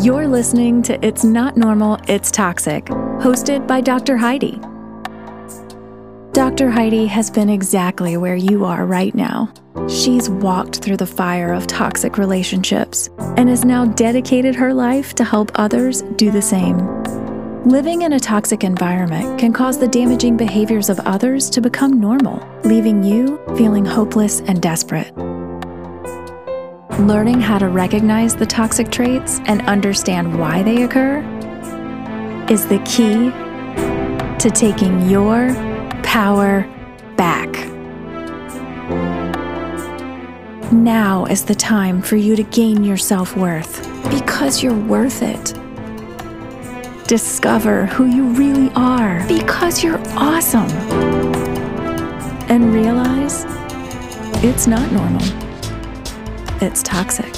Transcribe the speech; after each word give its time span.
You're 0.00 0.26
listening 0.26 0.82
to 0.84 1.06
It's 1.06 1.22
Not 1.22 1.58
Normal, 1.58 1.98
It's 2.08 2.30
Toxic, 2.30 2.86
hosted 2.86 3.68
by 3.68 3.82
Dr. 3.82 4.16
Heidi. 4.16 4.58
Dr. 6.32 6.70
Heidi 6.70 7.04
has 7.06 7.30
been 7.30 7.50
exactly 7.50 8.16
where 8.16 8.34
you 8.34 8.64
are 8.64 8.86
right 8.86 9.14
now. 9.14 9.52
She's 9.90 10.30
walked 10.30 10.76
through 10.76 10.96
the 10.96 11.06
fire 11.06 11.52
of 11.52 11.66
toxic 11.66 12.16
relationships 12.16 13.10
and 13.36 13.50
has 13.50 13.66
now 13.66 13.84
dedicated 13.84 14.54
her 14.54 14.72
life 14.72 15.14
to 15.16 15.24
help 15.24 15.52
others 15.56 16.00
do 16.16 16.30
the 16.30 16.40
same. 16.40 16.78
Living 17.64 18.00
in 18.00 18.14
a 18.14 18.20
toxic 18.20 18.64
environment 18.64 19.38
can 19.38 19.52
cause 19.52 19.78
the 19.78 19.88
damaging 19.88 20.38
behaviors 20.38 20.88
of 20.88 21.00
others 21.00 21.50
to 21.50 21.60
become 21.60 22.00
normal, 22.00 22.42
leaving 22.64 23.04
you 23.04 23.38
feeling 23.58 23.84
hopeless 23.84 24.40
and 24.40 24.62
desperate. 24.62 25.12
Learning 27.02 27.40
how 27.40 27.58
to 27.58 27.66
recognize 27.66 28.36
the 28.36 28.46
toxic 28.46 28.88
traits 28.88 29.40
and 29.46 29.60
understand 29.62 30.38
why 30.38 30.62
they 30.62 30.84
occur 30.84 31.18
is 32.48 32.64
the 32.68 32.78
key 32.84 33.32
to 34.38 34.48
taking 34.48 35.10
your 35.10 35.52
power 36.04 36.62
back. 37.16 37.50
Now 40.70 41.24
is 41.24 41.44
the 41.44 41.56
time 41.56 42.02
for 42.02 42.14
you 42.14 42.36
to 42.36 42.44
gain 42.44 42.84
your 42.84 42.96
self 42.96 43.36
worth 43.36 43.82
because 44.08 44.62
you're 44.62 44.72
worth 44.72 45.22
it. 45.22 45.54
Discover 47.08 47.86
who 47.86 48.06
you 48.06 48.26
really 48.28 48.70
are 48.76 49.26
because 49.26 49.82
you're 49.82 50.00
awesome. 50.16 50.70
And 52.48 52.72
realize 52.72 53.44
it's 54.44 54.68
not 54.68 54.92
normal, 54.92 55.51
it's 56.62 56.80
toxic. 56.80 57.34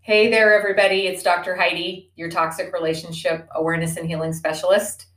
Hey 0.00 0.30
there, 0.30 0.58
everybody. 0.58 1.06
It's 1.06 1.22
Dr. 1.22 1.54
Heidi, 1.54 2.10
your 2.16 2.30
toxic 2.30 2.72
relationship 2.72 3.46
awareness 3.54 3.98
and 3.98 4.08
healing 4.08 4.32
specialist. 4.32 5.08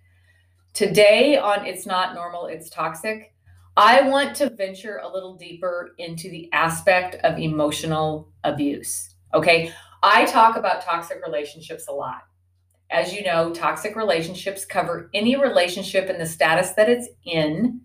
Today 0.73 1.37
on 1.37 1.65
It's 1.65 1.85
Not 1.85 2.15
Normal, 2.15 2.47
It's 2.47 2.69
Toxic, 2.69 3.33
I 3.77 4.09
want 4.09 4.35
to 4.37 4.49
venture 4.49 4.97
a 4.97 5.07
little 5.07 5.35
deeper 5.35 5.91
into 5.97 6.29
the 6.29 6.51
aspect 6.51 7.15
of 7.23 7.39
emotional 7.39 8.29
abuse. 8.43 9.15
Okay. 9.33 9.71
I 10.03 10.25
talk 10.25 10.57
about 10.57 10.81
toxic 10.81 11.21
relationships 11.25 11.87
a 11.87 11.93
lot. 11.93 12.23
As 12.91 13.13
you 13.13 13.23
know, 13.23 13.53
toxic 13.53 13.95
relationships 13.95 14.65
cover 14.65 15.09
any 15.13 15.37
relationship 15.37 16.09
in 16.09 16.17
the 16.17 16.25
status 16.25 16.71
that 16.71 16.89
it's 16.89 17.07
in 17.25 17.81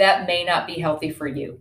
that 0.00 0.26
may 0.26 0.44
not 0.44 0.66
be 0.66 0.80
healthy 0.80 1.10
for 1.10 1.26
you. 1.26 1.60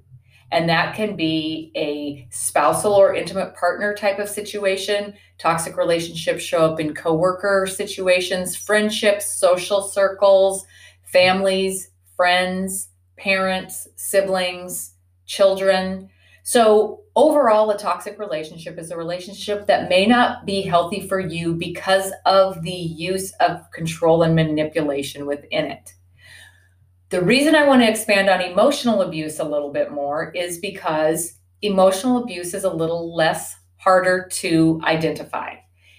And 0.52 0.68
that 0.68 0.96
can 0.96 1.16
be 1.16 1.72
a 1.76 2.28
spousal 2.32 2.94
or 2.94 3.14
intimate 3.14 3.54
partner 3.56 3.94
type 3.94 4.18
of 4.18 4.30
situation. 4.30 5.14
Toxic 5.38 5.78
relationships 5.78 6.42
show 6.42 6.66
up 6.72 6.80
in 6.80 6.96
coworker 6.96 7.68
situations, 7.68 8.56
friendships, 8.56 9.28
social 9.28 9.84
circles, 9.84 10.66
families, 11.04 11.92
friends, 12.16 12.90
parents, 13.18 13.88
siblings, 13.96 14.96
children. 15.28 16.10
So, 16.42 17.02
overall, 17.16 17.70
a 17.70 17.78
toxic 17.78 18.18
relationship 18.18 18.80
is 18.80 18.90
a 18.90 18.98
relationship 18.98 19.68
that 19.68 19.90
may 19.90 20.08
not 20.08 20.46
be 20.48 20.62
healthy 20.64 21.08
for 21.08 21.20
you 21.20 21.54
because 21.54 22.12
of 22.26 22.64
the 22.64 22.72
use 22.72 23.32
of 23.34 23.70
control 23.72 24.24
and 24.24 24.34
manipulation 24.34 25.28
within 25.28 25.66
it. 25.66 25.94
The 27.10 27.24
reason 27.24 27.56
I 27.56 27.66
want 27.66 27.82
to 27.82 27.90
expand 27.90 28.30
on 28.30 28.40
emotional 28.40 29.02
abuse 29.02 29.40
a 29.40 29.44
little 29.44 29.72
bit 29.72 29.92
more 29.92 30.32
is 30.32 30.60
because 30.60 31.34
emotional 31.64 32.22
abuse 32.22 32.54
is 32.54 32.64
a 32.64 32.72
little 32.72 33.16
less 33.16 33.56
harder 33.78 34.28
to 34.32 34.80
identify. 34.84 35.56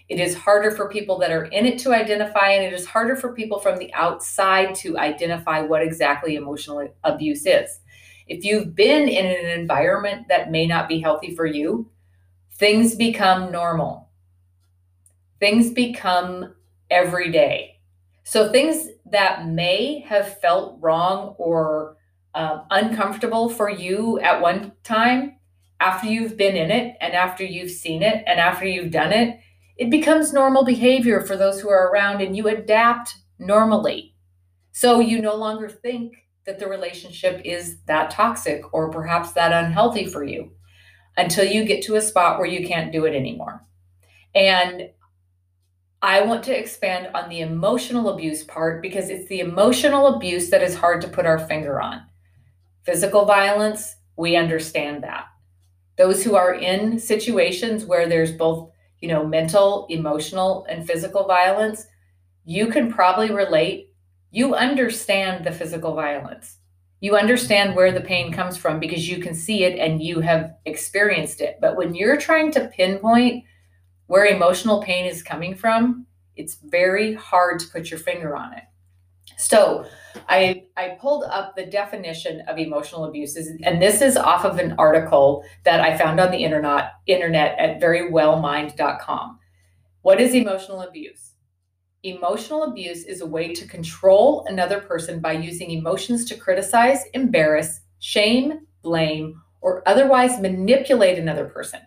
It 0.09 0.21
is 0.21 0.37
harder 0.37 0.71
for 0.71 0.89
people 0.89 1.19
that 1.19 1.33
are 1.33 1.47
in 1.47 1.67
it 1.67 1.81
to 1.81 1.93
identify, 1.93 2.51
and 2.51 2.65
it 2.65 2.73
is 2.73 2.87
harder 2.87 3.17
for 3.17 3.33
people 3.33 3.59
from 3.59 3.79
the 3.79 3.93
outside 3.93 4.77
to 4.77 4.99
identify 4.99 5.63
what 5.63 5.83
exactly 5.83 6.37
emotional 6.37 6.89
abuse 7.03 7.45
is. 7.45 7.81
If 8.29 8.45
you've 8.45 8.77
been 8.77 9.09
in 9.09 9.27
an 9.27 9.59
environment 9.59 10.29
that 10.29 10.53
may 10.53 10.67
not 10.67 10.89
be 10.89 11.01
healthy 11.01 11.35
for 11.35 11.47
you, 11.47 11.91
things 12.53 12.95
become 12.95 13.51
normal. 13.51 14.09
Things 15.41 15.73
become 15.73 16.55
everyday. 16.89 17.81
So 18.23 18.53
things 18.53 18.89
that 19.11 19.47
may 19.47 20.01
have 20.01 20.39
felt 20.41 20.79
wrong 20.81 21.35
or 21.39 21.97
uh, 22.35 22.61
uncomfortable 22.71 23.49
for 23.49 23.69
you 23.69 24.19
at 24.21 24.41
one 24.41 24.73
time, 24.85 25.37
after 25.81 26.07
you've 26.07 26.37
been 26.37 26.57
in 26.57 26.71
it 26.71 26.97
and 27.01 27.15
after 27.15 27.43
you've 27.43 27.71
seen 27.71 28.03
it 28.03 28.23
and 28.27 28.39
after 28.39 28.67
you've 28.67 28.91
done 28.91 29.13
it, 29.13 29.41
it 29.79 29.91
becomes 29.91 30.33
normal 30.33 30.65
behavior 30.65 31.23
for 31.23 31.37
those 31.37 31.61
who 31.61 31.71
are 31.71 31.91
around 31.91 32.21
and 32.21 32.37
you 32.37 32.47
adapt 32.49 33.15
normally. 33.39 34.15
So 34.73 35.01
you 35.01 35.23
no 35.23 35.35
longer 35.35 35.69
think 35.69 36.13
that 36.45 36.59
the 36.59 36.69
relationship 36.69 37.41
is 37.45 37.79
that 37.87 38.11
toxic 38.11 38.63
or 38.75 38.91
perhaps 38.91 39.33
that 39.33 39.53
unhealthy 39.53 40.05
for 40.07 40.23
you 40.23 40.53
until 41.17 41.45
you 41.45 41.65
get 41.65 41.83
to 41.85 41.97
a 41.97 42.01
spot 42.01 42.39
where 42.39 42.49
you 42.49 42.67
can't 42.67 42.93
do 42.93 43.07
it 43.07 43.15
anymore. 43.15 43.65
And 44.35 44.91
I 46.03 46.23
want 46.23 46.45
to 46.45 46.59
expand 46.59 47.09
on 47.15 47.29
the 47.29 47.41
emotional 47.41 48.09
abuse 48.09 48.43
part 48.43 48.81
because 48.81 49.11
it's 49.11 49.29
the 49.29 49.41
emotional 49.41 50.15
abuse 50.15 50.51
that 50.51 50.63
is 50.63 50.75
hard 50.75 51.03
to 51.03 51.09
put 51.09 51.27
our 51.27 51.39
finger 51.39 51.81
on. 51.81 52.03
Physical 52.85 53.27
violence, 53.27 53.97
we 54.17 54.37
understand 54.37 55.03
that. 55.05 55.27
Those 55.99 56.25
who 56.25 56.37
are 56.37 56.55
in 56.55 56.99
situations 56.99 57.85
where 57.85 58.09
there's 58.09 58.33
both, 58.33 58.71
you 59.01 59.09
know, 59.09 59.27
mental, 59.27 59.87
emotional, 59.91 60.67
and 60.71 60.87
physical 60.87 61.27
violence, 61.27 61.87
you 62.45 62.69
can 62.69 62.91
probably 62.91 63.31
relate 63.31 63.91
you 64.31 64.55
understand 64.55 65.45
the 65.45 65.51
physical 65.51 65.95
violence. 65.95 66.59
You 67.01 67.17
understand 67.17 67.75
where 67.75 67.93
the 67.93 68.01
pain 68.01 68.33
comes 68.33 68.57
from 68.57 68.79
because 68.79 69.09
you 69.09 69.21
can 69.21 69.35
see 69.35 69.65
it 69.65 69.79
and 69.79 70.03
you 70.03 70.21
have 70.21 70.55
experienced 70.67 71.41
it. 71.41 71.59
But 71.61 71.77
when 71.77 71.95
you're 71.95 72.17
trying 72.17 72.53
to 72.53 72.69
pinpoint 72.69 73.45
where 74.11 74.27
emotional 74.27 74.83
pain 74.83 75.07
is 75.07 75.23
coming 75.23 75.55
from, 75.55 76.05
it's 76.35 76.57
very 76.65 77.15
hard 77.15 77.61
to 77.61 77.69
put 77.69 77.93
your 77.93 78.01
finger 78.01 78.35
on 78.35 78.53
it. 78.55 78.65
So, 79.37 79.87
I 80.29 80.65
I 80.77 80.97
pulled 81.01 81.23
up 81.23 81.55
the 81.55 81.65
definition 81.65 82.41
of 82.49 82.59
emotional 82.59 83.05
abuses, 83.05 83.53
and 83.63 83.81
this 83.81 84.03
is 84.03 84.17
off 84.17 84.45
of 84.45 84.59
an 84.59 84.75
article 84.79 85.45
that 85.65 85.81
I 85.81 85.97
found 85.97 86.19
on 86.19 86.33
the 86.33 86.43
internet 86.43 86.95
internet 87.07 87.57
at 87.57 87.81
verywellmind.com. 87.81 89.39
What 90.03 90.21
is 90.21 90.35
emotional 90.35 90.81
abuse? 90.81 91.35
Emotional 92.03 92.65
abuse 92.65 93.05
is 93.05 93.21
a 93.21 93.27
way 93.27 93.55
to 93.55 93.69
control 93.69 94.45
another 94.49 94.81
person 94.81 95.21
by 95.21 95.35
using 95.35 95.71
emotions 95.71 96.25
to 96.25 96.35
criticize, 96.35 97.05
embarrass, 97.15 97.83
shame, 98.01 98.67
blame, 98.83 99.41
or 99.61 99.89
otherwise 99.89 100.41
manipulate 100.41 101.17
another 101.17 101.45
person. 101.45 101.81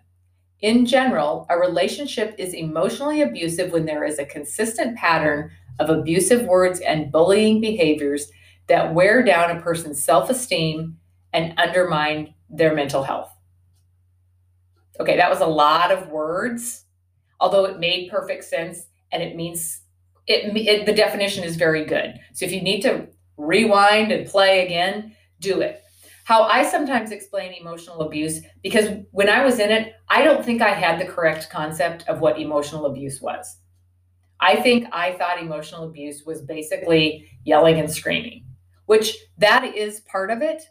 In 0.61 0.85
general, 0.85 1.45
a 1.49 1.57
relationship 1.57 2.35
is 2.37 2.53
emotionally 2.53 3.21
abusive 3.21 3.71
when 3.71 3.85
there 3.85 4.05
is 4.05 4.17
a 4.17 4.25
consistent 4.25 4.97
pattern 4.97 5.51
of 5.79 5.89
abusive 5.89 6.45
words 6.45 6.79
and 6.79 7.11
bullying 7.11 7.59
behaviors 7.59 8.31
that 8.67 8.93
wear 8.93 9.23
down 9.23 9.51
a 9.55 9.61
person's 9.61 10.01
self 10.01 10.29
esteem 10.29 10.97
and 11.33 11.53
undermine 11.57 12.33
their 12.49 12.73
mental 12.73 13.03
health. 13.03 13.29
Okay, 14.99 15.17
that 15.17 15.29
was 15.29 15.41
a 15.41 15.47
lot 15.47 15.91
of 15.91 16.09
words, 16.09 16.85
although 17.39 17.65
it 17.65 17.79
made 17.79 18.11
perfect 18.11 18.43
sense 18.43 18.85
and 19.11 19.23
it 19.23 19.35
means 19.35 19.81
it, 20.27 20.55
it 20.55 20.85
the 20.85 20.93
definition 20.93 21.43
is 21.43 21.55
very 21.55 21.85
good. 21.85 22.19
So 22.33 22.45
if 22.45 22.51
you 22.51 22.61
need 22.61 22.81
to 22.81 23.07
rewind 23.37 24.11
and 24.11 24.27
play 24.27 24.65
again, 24.65 25.15
do 25.39 25.61
it. 25.61 25.83
How 26.23 26.43
I 26.43 26.63
sometimes 26.63 27.11
explain 27.11 27.53
emotional 27.53 28.01
abuse, 28.01 28.41
because 28.61 28.89
when 29.11 29.29
I 29.29 29.43
was 29.43 29.59
in 29.59 29.71
it, 29.71 29.93
I 30.07 30.21
don't 30.21 30.43
think 30.43 30.61
I 30.61 30.69
had 30.69 30.99
the 30.99 31.11
correct 31.11 31.49
concept 31.49 32.07
of 32.07 32.21
what 32.21 32.39
emotional 32.39 32.85
abuse 32.85 33.21
was. 33.21 33.57
I 34.39 34.57
think 34.57 34.87
I 34.91 35.13
thought 35.13 35.41
emotional 35.41 35.85
abuse 35.85 36.23
was 36.25 36.41
basically 36.41 37.29
yelling 37.45 37.79
and 37.79 37.91
screaming, 37.91 38.45
which 38.85 39.15
that 39.37 39.63
is 39.75 40.01
part 40.01 40.31
of 40.31 40.41
it. 40.41 40.63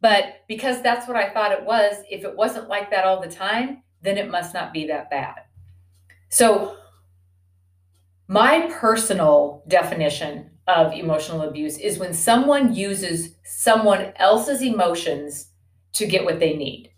But 0.00 0.36
because 0.48 0.82
that's 0.82 1.06
what 1.06 1.16
I 1.16 1.30
thought 1.30 1.52
it 1.52 1.64
was, 1.64 1.96
if 2.10 2.24
it 2.24 2.36
wasn't 2.36 2.68
like 2.68 2.90
that 2.90 3.04
all 3.04 3.20
the 3.20 3.28
time, 3.28 3.82
then 4.02 4.18
it 4.18 4.30
must 4.30 4.54
not 4.54 4.72
be 4.72 4.86
that 4.86 5.10
bad. 5.10 5.36
So 6.28 6.76
my 8.26 8.68
personal 8.72 9.62
definition 9.68 10.51
of 10.76 10.92
emotional 10.92 11.42
abuse 11.42 11.78
is 11.78 11.98
when 11.98 12.14
someone 12.14 12.74
uses 12.74 13.34
someone 13.44 14.12
else's 14.16 14.62
emotions 14.62 15.48
to 15.94 16.06
get 16.06 16.24
what 16.24 16.40
they 16.40 16.56
need. 16.56 16.90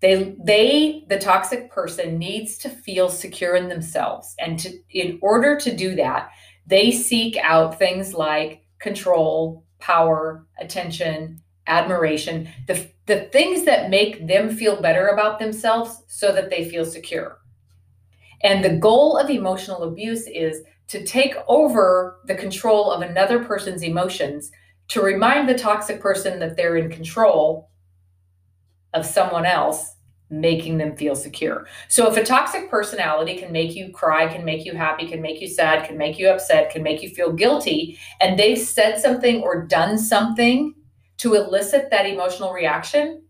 They, 0.00 0.36
they, 0.42 1.04
the 1.08 1.18
toxic 1.18 1.70
person, 1.70 2.18
needs 2.18 2.58
to 2.58 2.68
feel 2.68 3.08
secure 3.08 3.56
in 3.56 3.68
themselves. 3.68 4.34
And 4.38 4.58
to, 4.60 4.70
in 4.90 5.18
order 5.22 5.58
to 5.58 5.74
do 5.74 5.94
that, 5.96 6.30
they 6.66 6.90
seek 6.90 7.36
out 7.38 7.78
things 7.78 8.12
like 8.12 8.62
control, 8.78 9.64
power, 9.78 10.46
attention, 10.60 11.42
admiration, 11.66 12.48
the, 12.66 12.88
the 13.06 13.22
things 13.32 13.64
that 13.64 13.90
make 13.90 14.26
them 14.26 14.54
feel 14.54 14.80
better 14.80 15.08
about 15.08 15.38
themselves 15.38 16.02
so 16.08 16.32
that 16.32 16.50
they 16.50 16.68
feel 16.68 16.84
secure. 16.84 17.38
And 18.42 18.62
the 18.64 18.76
goal 18.76 19.16
of 19.16 19.30
emotional 19.30 19.82
abuse 19.84 20.26
is 20.26 20.62
to 20.88 21.04
take 21.04 21.34
over 21.48 22.20
the 22.26 22.34
control 22.34 22.90
of 22.90 23.02
another 23.02 23.42
person's 23.44 23.82
emotions 23.82 24.50
to 24.88 25.02
remind 25.02 25.48
the 25.48 25.58
toxic 25.58 26.00
person 26.00 26.38
that 26.38 26.56
they're 26.56 26.76
in 26.76 26.90
control 26.90 27.70
of 28.94 29.04
someone 29.04 29.44
else 29.44 29.94
making 30.28 30.78
them 30.78 30.96
feel 30.96 31.14
secure. 31.14 31.66
So 31.88 32.10
if 32.10 32.16
a 32.16 32.24
toxic 32.24 32.68
personality 32.68 33.36
can 33.38 33.52
make 33.52 33.76
you 33.76 33.92
cry, 33.92 34.26
can 34.26 34.44
make 34.44 34.64
you 34.64 34.74
happy, 34.74 35.06
can 35.06 35.22
make 35.22 35.40
you 35.40 35.48
sad, 35.48 35.86
can 35.86 35.96
make 35.96 36.18
you 36.18 36.28
upset, 36.28 36.70
can 36.70 36.82
make 36.82 37.02
you 37.02 37.10
feel 37.10 37.32
guilty, 37.32 37.98
and 38.20 38.38
they've 38.38 38.58
said 38.58 38.98
something 38.98 39.42
or 39.42 39.66
done 39.66 39.98
something 39.98 40.74
to 41.18 41.34
elicit 41.34 41.90
that 41.90 42.06
emotional 42.06 42.52
reaction, 42.52 43.22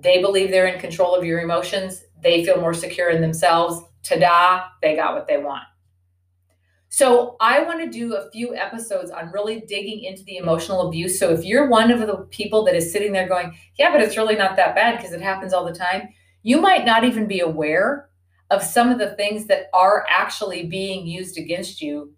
they 0.00 0.20
believe 0.20 0.50
they're 0.50 0.66
in 0.66 0.80
control 0.80 1.14
of 1.14 1.24
your 1.24 1.40
emotions, 1.40 2.04
they 2.20 2.44
feel 2.44 2.60
more 2.60 2.74
secure 2.74 3.10
in 3.10 3.20
themselves. 3.20 3.82
Ta-da, 4.02 4.64
they 4.82 4.96
got 4.96 5.14
what 5.14 5.28
they 5.28 5.38
want. 5.38 5.62
So 7.02 7.34
I 7.40 7.64
want 7.64 7.80
to 7.80 7.90
do 7.90 8.14
a 8.14 8.30
few 8.30 8.54
episodes 8.54 9.10
on 9.10 9.32
really 9.32 9.58
digging 9.62 10.04
into 10.04 10.22
the 10.22 10.36
emotional 10.36 10.86
abuse. 10.86 11.18
So 11.18 11.32
if 11.32 11.44
you're 11.44 11.68
one 11.68 11.90
of 11.90 11.98
the 11.98 12.28
people 12.30 12.64
that 12.66 12.76
is 12.76 12.92
sitting 12.92 13.10
there 13.10 13.28
going, 13.28 13.58
yeah, 13.76 13.90
but 13.90 14.00
it's 14.00 14.16
really 14.16 14.36
not 14.36 14.54
that 14.54 14.76
bad 14.76 14.98
because 14.98 15.12
it 15.12 15.20
happens 15.20 15.52
all 15.52 15.64
the 15.64 15.74
time, 15.74 16.10
you 16.44 16.60
might 16.60 16.84
not 16.84 17.02
even 17.02 17.26
be 17.26 17.40
aware 17.40 18.08
of 18.52 18.62
some 18.62 18.88
of 18.88 19.00
the 19.00 19.16
things 19.16 19.46
that 19.46 19.66
are 19.74 20.06
actually 20.08 20.66
being 20.66 21.04
used 21.04 21.38
against 21.38 21.82
you 21.82 22.12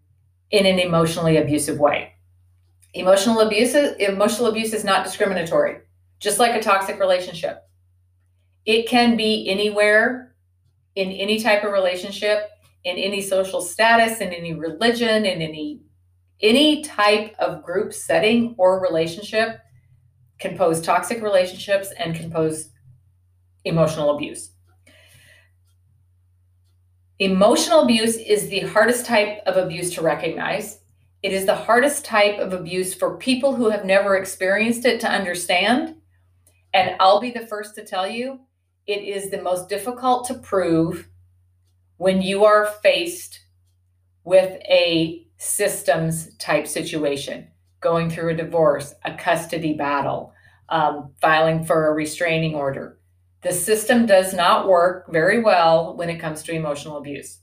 in 0.50 0.66
an 0.66 0.78
emotionally 0.78 1.38
abusive 1.38 1.78
way. 1.78 2.12
Emotional 2.92 3.40
abuse, 3.40 3.74
emotional 3.74 4.48
abuse 4.48 4.74
is 4.74 4.84
not 4.84 5.02
discriminatory, 5.02 5.78
just 6.20 6.38
like 6.38 6.54
a 6.54 6.62
toxic 6.62 7.00
relationship. 7.00 7.66
It 8.66 8.86
can 8.86 9.16
be 9.16 9.48
anywhere 9.48 10.34
in 10.94 11.10
any 11.10 11.40
type 11.40 11.64
of 11.64 11.72
relationship, 11.72 12.50
in 12.84 12.96
any 12.96 13.20
social 13.20 13.60
status, 13.60 14.20
in 14.20 14.32
any 14.32 14.54
religion, 14.54 15.24
in 15.24 15.40
any 15.42 15.80
any 16.40 16.82
type 16.82 17.34
of 17.38 17.62
group 17.62 17.92
setting 17.94 18.54
or 18.58 18.80
relationship 18.80 19.60
can 20.38 20.58
pose 20.58 20.80
toxic 20.80 21.22
relationships 21.22 21.88
and 21.98 22.14
can 22.14 22.30
pose 22.30 22.70
emotional 23.64 24.14
abuse. 24.14 24.50
Emotional 27.20 27.82
abuse 27.82 28.16
is 28.16 28.48
the 28.48 28.60
hardest 28.60 29.06
type 29.06 29.38
of 29.46 29.56
abuse 29.56 29.94
to 29.94 30.02
recognize. 30.02 30.80
It 31.22 31.32
is 31.32 31.46
the 31.46 31.54
hardest 31.54 32.04
type 32.04 32.38
of 32.38 32.52
abuse 32.52 32.92
for 32.92 33.16
people 33.16 33.54
who 33.54 33.70
have 33.70 33.84
never 33.84 34.16
experienced 34.16 34.84
it 34.84 35.00
to 35.00 35.10
understand. 35.10 35.94
And 36.74 36.96
I'll 36.98 37.20
be 37.20 37.30
the 37.30 37.46
first 37.46 37.76
to 37.76 37.84
tell 37.84 38.06
you, 38.06 38.40
it 38.86 39.02
is 39.02 39.30
the 39.30 39.40
most 39.40 39.68
difficult 39.68 40.26
to 40.26 40.34
prove 40.34 41.08
when 41.96 42.22
you 42.22 42.44
are 42.44 42.66
faced 42.82 43.40
with 44.24 44.60
a 44.68 45.26
systems 45.36 46.34
type 46.36 46.66
situation, 46.66 47.48
going 47.80 48.10
through 48.10 48.30
a 48.30 48.36
divorce, 48.36 48.94
a 49.04 49.14
custody 49.14 49.74
battle, 49.74 50.32
um, 50.68 51.12
filing 51.20 51.64
for 51.64 51.88
a 51.88 51.94
restraining 51.94 52.54
order. 52.54 52.98
The 53.42 53.52
system 53.52 54.06
does 54.06 54.32
not 54.32 54.66
work 54.66 55.12
very 55.12 55.42
well 55.42 55.96
when 55.96 56.08
it 56.08 56.18
comes 56.18 56.42
to 56.44 56.52
emotional 56.52 56.96
abuse. 56.96 57.38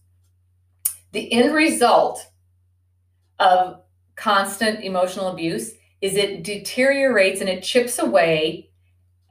The 1.12 1.32
end 1.32 1.54
result 1.54 2.26
of 3.38 3.82
constant 4.16 4.84
emotional 4.84 5.28
abuse 5.28 5.74
is 6.02 6.16
it 6.16 6.44
deteriorates 6.44 7.42
and 7.42 7.50
it 7.50 7.64
chips 7.64 8.00
away 8.00 8.72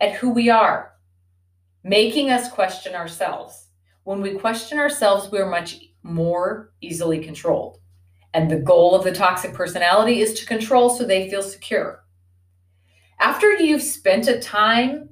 at 0.00 0.14
who 0.14 0.31
we 0.31 0.49
are, 0.49 0.93
making 1.82 2.31
us 2.31 2.50
question 2.50 2.94
ourselves. 2.94 3.66
When 4.05 4.23
we 4.23 4.38
question 4.38 4.79
ourselves, 4.79 5.31
we're 5.31 5.50
much 5.50 5.81
more 6.02 6.73
easily 6.81 7.23
controlled. 7.23 7.79
And 8.32 8.50
the 8.50 8.58
goal 8.58 8.94
of 8.94 9.05
the 9.05 9.12
toxic 9.12 9.55
personality 9.55 10.20
is 10.20 10.35
to 10.41 10.47
control 10.47 10.88
so 10.88 11.05
they 11.05 11.29
feel 11.29 11.43
secure. 11.43 12.05
After 13.19 13.52
you've 13.52 13.82
spent 13.82 14.29
a 14.29 14.41
time 14.41 15.11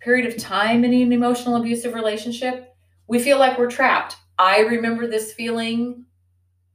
period 0.00 0.26
of 0.26 0.38
time 0.38 0.84
in 0.84 0.94
an 0.94 1.12
emotional 1.12 1.56
abusive 1.56 1.94
relationship, 1.94 2.72
we 3.08 3.18
feel 3.18 3.38
like 3.38 3.58
we're 3.58 3.70
trapped. 3.70 4.16
I 4.38 4.60
remember 4.60 5.08
this 5.08 5.32
feeling 5.32 6.04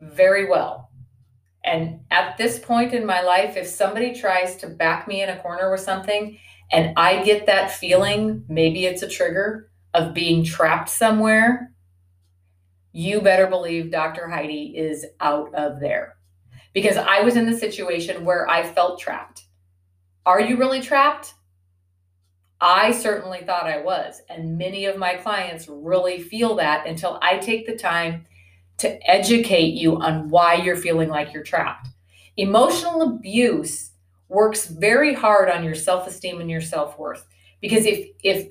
very 0.01 0.49
well. 0.49 0.89
And 1.63 2.01
at 2.11 2.37
this 2.37 2.59
point 2.59 2.93
in 2.93 3.05
my 3.05 3.21
life, 3.21 3.55
if 3.55 3.67
somebody 3.67 4.13
tries 4.13 4.57
to 4.57 4.67
back 4.67 5.07
me 5.07 5.21
in 5.21 5.29
a 5.29 5.39
corner 5.39 5.71
with 5.71 5.79
something 5.79 6.37
and 6.71 6.93
I 6.97 7.23
get 7.23 7.45
that 7.45 7.71
feeling, 7.71 8.43
maybe 8.49 8.85
it's 8.85 9.03
a 9.03 9.07
trigger 9.07 9.70
of 9.93 10.13
being 10.13 10.43
trapped 10.43 10.89
somewhere, 10.89 11.71
you 12.91 13.21
better 13.21 13.47
believe 13.47 13.91
Dr. 13.91 14.27
Heidi 14.27 14.73
is 14.75 15.05
out 15.19 15.53
of 15.53 15.79
there. 15.79 16.15
Because 16.73 16.97
I 16.97 17.21
was 17.21 17.35
in 17.35 17.49
the 17.49 17.57
situation 17.57 18.23
where 18.23 18.49
I 18.49 18.63
felt 18.63 18.99
trapped. 18.99 19.43
Are 20.25 20.39
you 20.39 20.57
really 20.57 20.81
trapped? 20.81 21.33
I 22.61 22.91
certainly 22.91 23.41
thought 23.45 23.65
I 23.65 23.81
was. 23.81 24.21
And 24.29 24.57
many 24.57 24.85
of 24.85 24.97
my 24.97 25.15
clients 25.15 25.67
really 25.67 26.21
feel 26.21 26.55
that 26.55 26.87
until 26.87 27.17
I 27.21 27.37
take 27.37 27.65
the 27.65 27.75
time 27.75 28.25
to 28.77 29.09
educate 29.09 29.73
you 29.73 29.97
on 29.97 30.29
why 30.29 30.55
you're 30.55 30.75
feeling 30.75 31.09
like 31.09 31.33
you're 31.33 31.43
trapped. 31.43 31.87
Emotional 32.37 33.01
abuse 33.01 33.91
works 34.29 34.65
very 34.65 35.13
hard 35.13 35.49
on 35.49 35.63
your 35.63 35.75
self-esteem 35.75 36.39
and 36.39 36.49
your 36.49 36.61
self-worth 36.61 37.27
because 37.59 37.85
if 37.85 38.07
if 38.23 38.47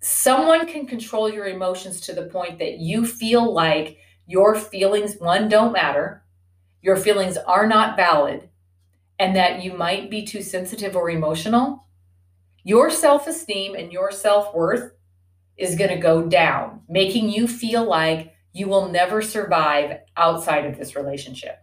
someone 0.00 0.66
can 0.66 0.86
control 0.86 1.30
your 1.30 1.46
emotions 1.46 2.00
to 2.02 2.12
the 2.12 2.26
point 2.26 2.58
that 2.58 2.78
you 2.78 3.06
feel 3.06 3.52
like 3.52 3.98
your 4.26 4.54
feelings 4.54 5.16
one 5.18 5.48
don't 5.48 5.72
matter, 5.72 6.22
your 6.82 6.96
feelings 6.96 7.36
are 7.36 7.66
not 7.66 7.96
valid 7.96 8.48
and 9.18 9.34
that 9.34 9.62
you 9.62 9.72
might 9.72 10.10
be 10.10 10.24
too 10.24 10.42
sensitive 10.42 10.94
or 10.94 11.10
emotional, 11.10 11.86
your 12.62 12.90
self 12.90 13.26
esteem 13.26 13.74
and 13.74 13.92
your 13.92 14.12
self 14.12 14.54
worth 14.54 14.92
is 15.56 15.74
going 15.74 15.90
to 15.90 15.96
go 15.96 16.28
down, 16.28 16.82
making 16.88 17.28
you 17.28 17.48
feel 17.48 17.84
like 17.84 18.32
you 18.52 18.68
will 18.68 18.88
never 18.88 19.20
survive 19.20 19.98
outside 20.16 20.64
of 20.64 20.78
this 20.78 20.94
relationship. 20.94 21.58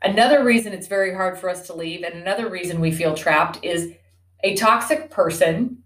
Another 0.00 0.44
reason 0.44 0.72
it's 0.72 0.86
very 0.86 1.12
hard 1.14 1.38
for 1.38 1.50
us 1.50 1.66
to 1.66 1.74
leave, 1.74 2.04
and 2.04 2.14
another 2.14 2.48
reason 2.48 2.80
we 2.80 2.92
feel 2.92 3.14
trapped, 3.14 3.58
is 3.62 3.92
a 4.42 4.54
toxic 4.54 5.10
person 5.10 5.82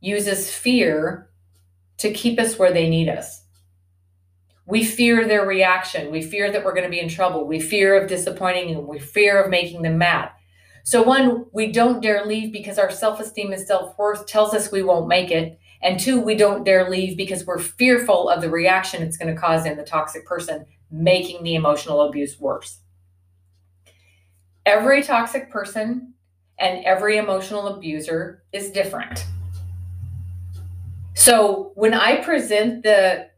uses 0.00 0.50
fear 0.50 1.30
to 1.98 2.12
keep 2.12 2.38
us 2.38 2.58
where 2.58 2.72
they 2.72 2.88
need 2.88 3.08
us. 3.08 3.42
We 4.66 4.84
fear 4.84 5.26
their 5.26 5.46
reaction. 5.46 6.10
We 6.10 6.22
fear 6.22 6.50
that 6.50 6.64
we're 6.64 6.74
going 6.74 6.84
to 6.84 6.90
be 6.90 7.00
in 7.00 7.08
trouble. 7.08 7.46
We 7.46 7.60
fear 7.60 8.00
of 8.00 8.08
disappointing 8.08 8.74
them. 8.74 8.86
We 8.86 8.98
fear 8.98 9.42
of 9.42 9.50
making 9.50 9.82
them 9.82 9.98
mad. 9.98 10.30
So, 10.84 11.02
one, 11.02 11.46
we 11.52 11.70
don't 11.70 12.00
dare 12.00 12.26
leave 12.26 12.52
because 12.52 12.78
our 12.78 12.90
self 12.90 13.20
esteem 13.20 13.52
and 13.52 13.64
self 13.64 13.96
worth 13.98 14.26
tells 14.26 14.54
us 14.54 14.72
we 14.72 14.82
won't 14.82 15.08
make 15.08 15.30
it. 15.30 15.58
And 15.80 15.98
two, 15.98 16.20
we 16.20 16.36
don't 16.36 16.64
dare 16.64 16.88
leave 16.88 17.16
because 17.16 17.44
we're 17.44 17.58
fearful 17.58 18.28
of 18.28 18.40
the 18.40 18.50
reaction 18.50 19.02
it's 19.02 19.16
going 19.16 19.34
to 19.34 19.40
cause 19.40 19.66
in 19.66 19.76
the 19.76 19.84
toxic 19.84 20.24
person, 20.26 20.64
making 20.90 21.42
the 21.42 21.56
emotional 21.56 22.02
abuse 22.02 22.38
worse. 22.38 22.78
Every 24.64 25.02
toxic 25.02 25.50
person 25.50 26.14
and 26.58 26.84
every 26.84 27.16
emotional 27.16 27.68
abuser 27.68 28.42
is 28.52 28.70
different. 28.70 29.26
So, 31.14 31.72
when 31.74 31.94
I 31.94 32.22
present 32.22 32.82
the 32.82 33.30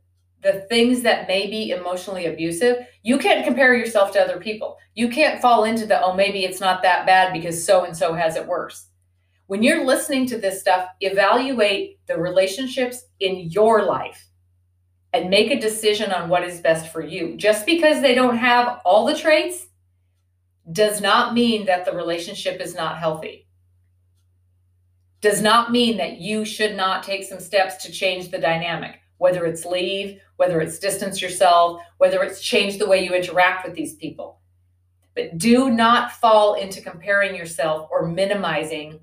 the 0.45 0.61
things 0.69 1.03
that 1.03 1.27
may 1.27 1.47
be 1.47 1.71
emotionally 1.71 2.27
abusive, 2.27 2.87
you 3.03 3.17
can't 3.17 3.47
compare 3.47 3.75
yourself 3.75 4.13
to 4.13 4.21
other 4.21 4.39
people. 4.39 4.77
You 4.95 5.09
can't 5.09 5.41
fall 5.41 5.65
into 5.65 5.87
the, 5.87 6.01
oh, 6.03 6.15
maybe 6.15 6.45
it's 6.45 6.61
not 6.61 6.83
that 6.83 7.07
bad 7.07 7.33
because 7.33 7.65
so 7.65 7.85
and 7.85 7.97
so 7.97 8.13
has 8.13 8.37
it 8.37 8.47
worse. 8.47 8.89
When 9.47 9.63
you're 9.63 9.87
listening 9.87 10.27
to 10.27 10.39
this 10.39 10.61
stuff, 10.61 10.89
evaluate 11.01 11.99
the 12.07 12.19
relationships 12.19 13.05
in 13.21 13.51
your 13.51 13.85
life 13.85 14.29
and 15.15 15.31
make 15.31 15.51
a 15.51 15.61
decision 15.61 16.13
on 16.13 16.29
what 16.29 16.45
is 16.45 16.61
best 16.61 16.93
for 16.93 17.03
you. 17.03 17.37
Just 17.37 17.65
because 17.65 18.03
they 18.03 18.15
don't 18.15 18.37
have 18.37 18.81
all 18.85 19.07
the 19.07 19.17
traits 19.17 19.69
does 20.73 21.01
not 21.01 21.35
mean 21.35 21.67
that 21.67 21.85
the 21.85 21.93
relationship 21.93 22.61
is 22.61 22.75
not 22.75 22.99
healthy. 22.99 23.47
Does 25.21 25.41
not 25.41 25.71
mean 25.71 25.97
that 25.99 26.19
you 26.19 26.45
should 26.45 26.77
not 26.77 27.03
take 27.03 27.25
some 27.25 27.41
steps 27.41 27.83
to 27.85 27.93
change 27.93 28.31
the 28.31 28.39
dynamic 28.39 29.01
whether 29.19 29.47
it's 29.47 29.65
leave, 29.65 30.21
whether 30.37 30.61
it's 30.61 30.79
distance 30.79 31.23
yourself, 31.23 31.81
whether 31.99 32.23
it's 32.23 32.43
change 32.43 32.79
the 32.79 32.87
way 32.87 33.05
you 33.05 33.15
interact 33.15 33.67
with 33.67 33.75
these 33.75 33.95
people. 33.95 34.41
But 35.15 35.39
do 35.39 35.71
not 35.71 36.13
fall 36.13 36.55
into 36.55 36.81
comparing 36.81 37.37
yourself 37.37 37.89
or 37.91 38.07
minimizing 38.07 39.01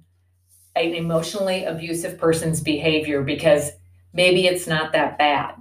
an 0.75 0.93
emotionally 0.93 1.63
abusive 1.63 2.17
person's 2.17 2.61
behavior 2.61 3.23
because 3.23 3.71
maybe 4.13 4.45
it's 4.45 4.67
not 4.67 4.91
that 4.91 5.17
bad. 5.17 5.55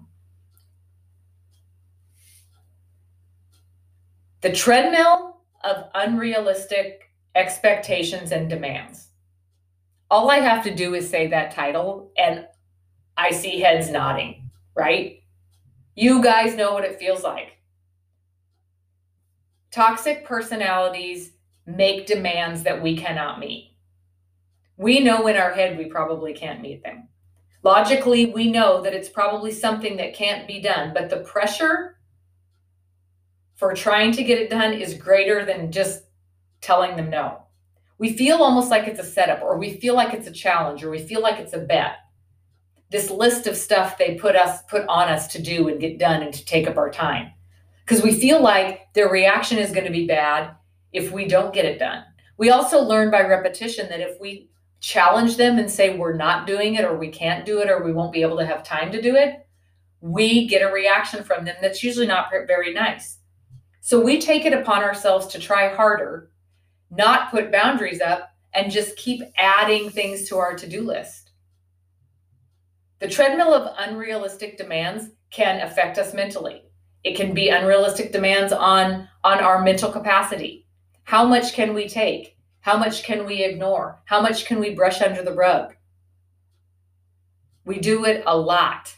The 4.40 4.52
treadmill 4.52 5.29
of 5.62 5.84
unrealistic 5.94 7.10
expectations 7.34 8.32
and 8.32 8.48
demands. 8.48 9.08
All 10.10 10.30
I 10.30 10.38
have 10.38 10.64
to 10.64 10.74
do 10.74 10.94
is 10.94 11.08
say 11.08 11.28
that 11.28 11.52
title, 11.52 12.12
and 12.18 12.46
I 13.16 13.30
see 13.30 13.60
heads 13.60 13.90
nodding, 13.90 14.50
right? 14.74 15.22
You 15.94 16.22
guys 16.22 16.56
know 16.56 16.72
what 16.72 16.84
it 16.84 16.98
feels 16.98 17.22
like. 17.22 17.58
Toxic 19.70 20.24
personalities 20.24 21.32
make 21.66 22.06
demands 22.06 22.64
that 22.64 22.82
we 22.82 22.96
cannot 22.96 23.38
meet. 23.38 23.76
We 24.76 25.00
know 25.00 25.26
in 25.26 25.36
our 25.36 25.52
head 25.52 25.78
we 25.78 25.84
probably 25.84 26.32
can't 26.32 26.62
meet 26.62 26.82
them. 26.82 27.08
Logically, 27.62 28.26
we 28.26 28.50
know 28.50 28.80
that 28.80 28.94
it's 28.94 29.10
probably 29.10 29.52
something 29.52 29.98
that 29.98 30.14
can't 30.14 30.48
be 30.48 30.60
done, 30.60 30.92
but 30.94 31.10
the 31.10 31.18
pressure 31.18 31.98
for 33.60 33.74
trying 33.74 34.10
to 34.10 34.24
get 34.24 34.38
it 34.38 34.48
done 34.48 34.72
is 34.72 34.94
greater 34.94 35.44
than 35.44 35.70
just 35.70 36.04
telling 36.62 36.96
them 36.96 37.10
no. 37.10 37.42
We 37.98 38.16
feel 38.16 38.38
almost 38.38 38.70
like 38.70 38.88
it's 38.88 38.98
a 38.98 39.04
setup, 39.04 39.42
or 39.42 39.58
we 39.58 39.76
feel 39.76 39.94
like 39.94 40.14
it's 40.14 40.26
a 40.26 40.32
challenge, 40.32 40.82
or 40.82 40.88
we 40.88 40.98
feel 40.98 41.20
like 41.20 41.38
it's 41.38 41.52
a 41.52 41.58
bet. 41.58 41.96
This 42.90 43.10
list 43.10 43.46
of 43.46 43.54
stuff 43.54 43.98
they 43.98 44.14
put 44.14 44.34
us 44.34 44.62
put 44.62 44.86
on 44.88 45.10
us 45.10 45.28
to 45.28 45.42
do 45.42 45.68
and 45.68 45.78
get 45.78 45.98
done 45.98 46.22
and 46.22 46.32
to 46.32 46.44
take 46.46 46.66
up 46.66 46.78
our 46.78 46.90
time. 46.90 47.32
Because 47.84 48.02
we 48.02 48.18
feel 48.18 48.40
like 48.40 48.90
their 48.94 49.10
reaction 49.10 49.58
is 49.58 49.72
going 49.72 49.84
to 49.84 49.92
be 49.92 50.06
bad 50.06 50.56
if 50.94 51.12
we 51.12 51.28
don't 51.28 51.52
get 51.52 51.66
it 51.66 51.78
done. 51.78 52.02
We 52.38 52.48
also 52.48 52.80
learn 52.80 53.10
by 53.10 53.20
repetition 53.20 53.90
that 53.90 54.00
if 54.00 54.18
we 54.18 54.48
challenge 54.80 55.36
them 55.36 55.58
and 55.58 55.70
say 55.70 55.98
we're 55.98 56.16
not 56.16 56.46
doing 56.46 56.76
it 56.76 56.84
or 56.86 56.96
we 56.96 57.08
can't 57.08 57.44
do 57.44 57.60
it 57.60 57.68
or 57.68 57.84
we 57.84 57.92
won't 57.92 58.12
be 58.12 58.22
able 58.22 58.38
to 58.38 58.46
have 58.46 58.62
time 58.62 58.90
to 58.92 59.02
do 59.02 59.16
it, 59.16 59.46
we 60.00 60.48
get 60.48 60.62
a 60.62 60.72
reaction 60.72 61.22
from 61.22 61.44
them 61.44 61.56
that's 61.60 61.84
usually 61.84 62.06
not 62.06 62.30
very 62.30 62.72
nice. 62.72 63.18
So 63.80 64.00
we 64.00 64.20
take 64.20 64.44
it 64.44 64.52
upon 64.52 64.82
ourselves 64.82 65.26
to 65.28 65.38
try 65.38 65.68
harder, 65.68 66.30
not 66.90 67.30
put 67.30 67.52
boundaries 67.52 68.00
up, 68.00 68.30
and 68.52 68.70
just 68.70 68.96
keep 68.96 69.22
adding 69.36 69.90
things 69.90 70.28
to 70.28 70.36
our 70.36 70.54
to 70.56 70.68
do 70.68 70.82
list. 70.82 71.30
The 72.98 73.08
treadmill 73.08 73.54
of 73.54 73.74
unrealistic 73.78 74.58
demands 74.58 75.06
can 75.30 75.60
affect 75.60 75.98
us 75.98 76.12
mentally. 76.12 76.62
It 77.02 77.16
can 77.16 77.32
be 77.32 77.48
unrealistic 77.48 78.12
demands 78.12 78.52
on, 78.52 79.08
on 79.24 79.38
our 79.38 79.62
mental 79.62 79.90
capacity. 79.90 80.66
How 81.04 81.24
much 81.24 81.54
can 81.54 81.72
we 81.72 81.88
take? 81.88 82.36
How 82.60 82.76
much 82.76 83.02
can 83.02 83.24
we 83.24 83.42
ignore? 83.42 84.02
How 84.04 84.20
much 84.20 84.44
can 84.44 84.60
we 84.60 84.74
brush 84.74 85.00
under 85.00 85.22
the 85.22 85.32
rug? 85.32 85.74
We 87.64 87.78
do 87.78 88.04
it 88.04 88.22
a 88.26 88.36
lot. 88.36 88.94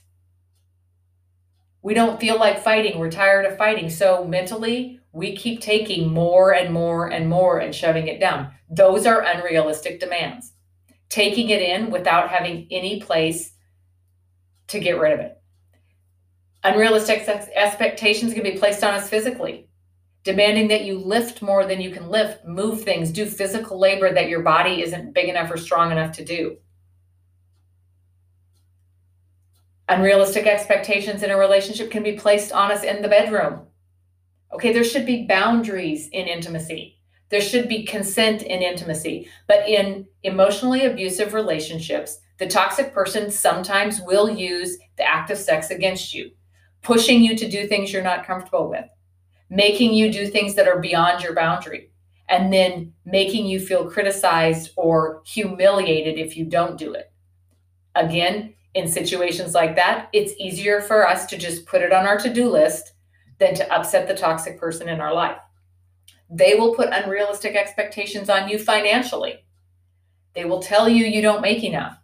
We 1.82 1.94
don't 1.94 2.20
feel 2.20 2.38
like 2.38 2.62
fighting. 2.62 2.98
We're 2.98 3.10
tired 3.10 3.44
of 3.44 3.58
fighting. 3.58 3.90
So 3.90 4.24
mentally, 4.24 5.00
we 5.12 5.36
keep 5.36 5.60
taking 5.60 6.12
more 6.12 6.54
and 6.54 6.72
more 6.72 7.08
and 7.10 7.28
more 7.28 7.58
and 7.58 7.74
shoving 7.74 8.08
it 8.08 8.20
down. 8.20 8.52
Those 8.70 9.06
are 9.06 9.20
unrealistic 9.20 10.00
demands. 10.00 10.52
Taking 11.08 11.50
it 11.50 11.60
in 11.60 11.90
without 11.90 12.30
having 12.30 12.68
any 12.70 13.00
place 13.00 13.52
to 14.68 14.78
get 14.78 14.98
rid 14.98 15.12
of 15.12 15.20
it. 15.20 15.36
Unrealistic 16.64 17.28
expectations 17.54 18.32
can 18.32 18.44
be 18.44 18.52
placed 18.52 18.84
on 18.84 18.94
us 18.94 19.08
physically 19.08 19.68
demanding 20.24 20.68
that 20.68 20.84
you 20.84 20.98
lift 20.98 21.42
more 21.42 21.66
than 21.66 21.80
you 21.80 21.90
can 21.90 22.08
lift, 22.08 22.44
move 22.44 22.82
things, 22.82 23.10
do 23.10 23.26
physical 23.26 23.78
labor 23.78 24.12
that 24.12 24.28
your 24.28 24.42
body 24.42 24.82
isn't 24.82 25.12
big 25.12 25.28
enough 25.28 25.50
or 25.50 25.56
strong 25.56 25.90
enough 25.90 26.16
to 26.16 26.24
do. 26.24 26.56
Unrealistic 29.88 30.46
expectations 30.46 31.22
in 31.22 31.30
a 31.30 31.36
relationship 31.36 31.90
can 31.90 32.02
be 32.02 32.12
placed 32.12 32.52
on 32.52 32.70
us 32.70 32.82
in 32.82 33.02
the 33.02 33.08
bedroom. 33.08 33.66
Okay, 34.52 34.72
there 34.72 34.84
should 34.84 35.06
be 35.06 35.26
boundaries 35.26 36.08
in 36.08 36.26
intimacy. 36.26 36.98
There 37.30 37.40
should 37.40 37.68
be 37.68 37.84
consent 37.84 38.42
in 38.42 38.62
intimacy. 38.62 39.28
But 39.48 39.68
in 39.68 40.06
emotionally 40.22 40.84
abusive 40.84 41.34
relationships, 41.34 42.18
the 42.38 42.46
toxic 42.46 42.92
person 42.92 43.30
sometimes 43.30 44.00
will 44.00 44.28
use 44.28 44.76
the 44.96 45.08
act 45.08 45.30
of 45.30 45.38
sex 45.38 45.70
against 45.70 46.12
you, 46.12 46.30
pushing 46.82 47.22
you 47.22 47.36
to 47.36 47.48
do 47.48 47.66
things 47.66 47.92
you're 47.92 48.02
not 48.02 48.26
comfortable 48.26 48.68
with 48.68 48.84
making 49.52 49.92
you 49.92 50.10
do 50.10 50.26
things 50.26 50.54
that 50.54 50.66
are 50.66 50.80
beyond 50.80 51.22
your 51.22 51.34
boundary, 51.34 51.90
and 52.26 52.50
then 52.50 52.90
making 53.04 53.44
you 53.46 53.60
feel 53.60 53.90
criticized 53.90 54.70
or 54.76 55.22
humiliated 55.26 56.18
if 56.18 56.38
you 56.38 56.46
don't 56.46 56.78
do 56.78 56.94
it. 56.94 57.12
Again, 57.94 58.54
in 58.74 58.88
situations 58.88 59.54
like 59.54 59.76
that, 59.76 60.08
it's 60.12 60.32
easier 60.38 60.80
for 60.80 61.06
us 61.06 61.26
to 61.26 61.36
just 61.36 61.66
put 61.66 61.82
it 61.82 61.92
on 61.92 62.06
our 62.06 62.18
to 62.18 62.32
do 62.32 62.48
list 62.48 62.92
than 63.38 63.54
to 63.54 63.72
upset 63.72 64.08
the 64.08 64.14
toxic 64.14 64.58
person 64.58 64.88
in 64.88 65.00
our 65.00 65.12
life. 65.12 65.38
They 66.30 66.54
will 66.54 66.74
put 66.74 66.88
unrealistic 66.90 67.54
expectations 67.54 68.30
on 68.30 68.48
you 68.48 68.58
financially. 68.58 69.44
They 70.34 70.46
will 70.46 70.62
tell 70.62 70.88
you 70.88 71.04
you 71.04 71.20
don't 71.20 71.42
make 71.42 71.62
enough. 71.62 71.98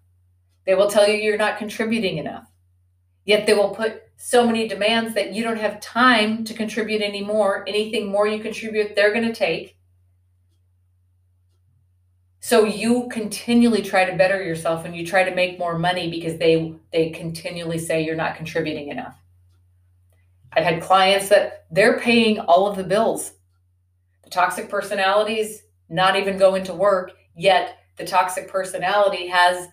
They 0.67 0.75
will 0.75 0.91
tell 0.91 1.09
you 1.09 1.15
you're 1.15 1.39
not 1.39 1.57
contributing 1.57 2.19
enough. 2.19 2.45
Yet 3.25 3.47
they 3.47 3.55
will 3.55 3.71
put 3.71 4.03
so 4.19 4.47
many 4.47 4.69
demands 4.69 5.15
that 5.15 5.33
you 5.33 5.45
don't 5.45 5.61
have 5.61 5.81
time 5.81 6.45
to 6.45 6.53
contribute 6.53 7.01
anymore. 7.01 7.65
Anything 7.67 8.11
more 8.11 8.27
you 8.27 8.43
contribute, 8.43 8.95
they're 8.95 9.15
going 9.15 9.27
to 9.27 9.35
take. 9.35 9.78
So 12.41 12.65
you 12.65 13.09
continually 13.11 13.83
try 13.83 14.05
to 14.05 14.17
better 14.17 14.43
yourself 14.43 14.85
and 14.85 14.95
you 14.95 15.05
try 15.05 15.25
to 15.25 15.35
make 15.35 15.59
more 15.59 15.79
money 15.79 16.11
because 16.11 16.39
they 16.39 16.75
they 16.93 17.11
continually 17.11 17.79
say 17.79 18.05
you're 18.05 18.15
not 18.15 18.37
contributing 18.37 18.89
enough. 18.89 19.17
I've 20.53 20.65
had 20.65 20.83
clients 20.83 21.29
that 21.29 21.67
they're 21.71 21.99
paying 21.99 22.39
all 22.39 22.67
of 22.67 22.77
the 22.77 22.85
bills. 22.85 23.33
The 24.25 24.31
toxic 24.31 24.69
personalities 24.69 25.63
not 25.89 26.17
even 26.17 26.39
going 26.39 26.65
to 26.65 26.75
work, 26.75 27.13
yet 27.37 27.79
the 27.97 28.07
toxic 28.07 28.49
personality 28.49 29.27
has 29.29 29.69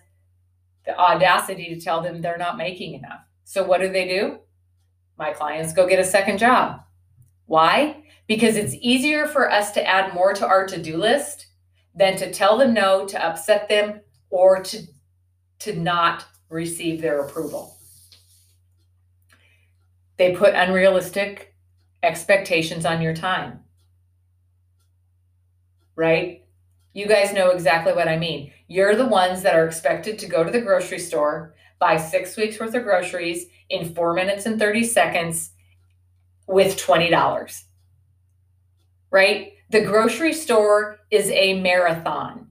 the 0.84 0.98
audacity 0.98 1.74
to 1.74 1.80
tell 1.80 2.00
them 2.00 2.20
they're 2.20 2.38
not 2.38 2.56
making 2.56 2.94
enough. 2.94 3.20
So 3.44 3.64
what 3.64 3.80
do 3.80 3.88
they 3.88 4.08
do? 4.08 4.38
My 5.18 5.32
clients 5.32 5.72
go 5.72 5.88
get 5.88 5.98
a 5.98 6.04
second 6.04 6.38
job. 6.38 6.80
Why? 7.46 8.04
Because 8.26 8.56
it's 8.56 8.74
easier 8.80 9.26
for 9.26 9.50
us 9.50 9.70
to 9.72 9.86
add 9.86 10.14
more 10.14 10.34
to 10.34 10.46
our 10.46 10.66
to-do 10.66 10.96
list 10.96 11.45
than 11.96 12.16
to 12.18 12.30
tell 12.30 12.58
them 12.58 12.74
no, 12.74 13.06
to 13.06 13.24
upset 13.24 13.68
them, 13.68 14.00
or 14.30 14.62
to, 14.62 14.82
to 15.60 15.74
not 15.74 16.26
receive 16.50 17.00
their 17.00 17.20
approval. 17.20 17.76
They 20.18 20.34
put 20.34 20.54
unrealistic 20.54 21.54
expectations 22.02 22.84
on 22.86 23.02
your 23.02 23.14
time. 23.14 23.60
Right? 25.94 26.44
You 26.92 27.06
guys 27.06 27.32
know 27.32 27.50
exactly 27.50 27.92
what 27.92 28.08
I 28.08 28.18
mean. 28.18 28.52
You're 28.68 28.96
the 28.96 29.06
ones 29.06 29.42
that 29.42 29.54
are 29.54 29.66
expected 29.66 30.18
to 30.18 30.26
go 30.26 30.44
to 30.44 30.50
the 30.50 30.60
grocery 30.60 30.98
store, 30.98 31.54
buy 31.78 31.96
six 31.96 32.36
weeks 32.36 32.58
worth 32.58 32.74
of 32.74 32.84
groceries 32.84 33.46
in 33.68 33.94
four 33.94 34.14
minutes 34.14 34.46
and 34.46 34.58
30 34.58 34.84
seconds 34.84 35.50
with 36.46 36.76
$20. 36.78 37.62
Right? 39.10 39.52
The 39.70 39.82
grocery 39.82 40.32
store 40.32 40.95
is 41.10 41.30
a 41.30 41.60
marathon 41.60 42.50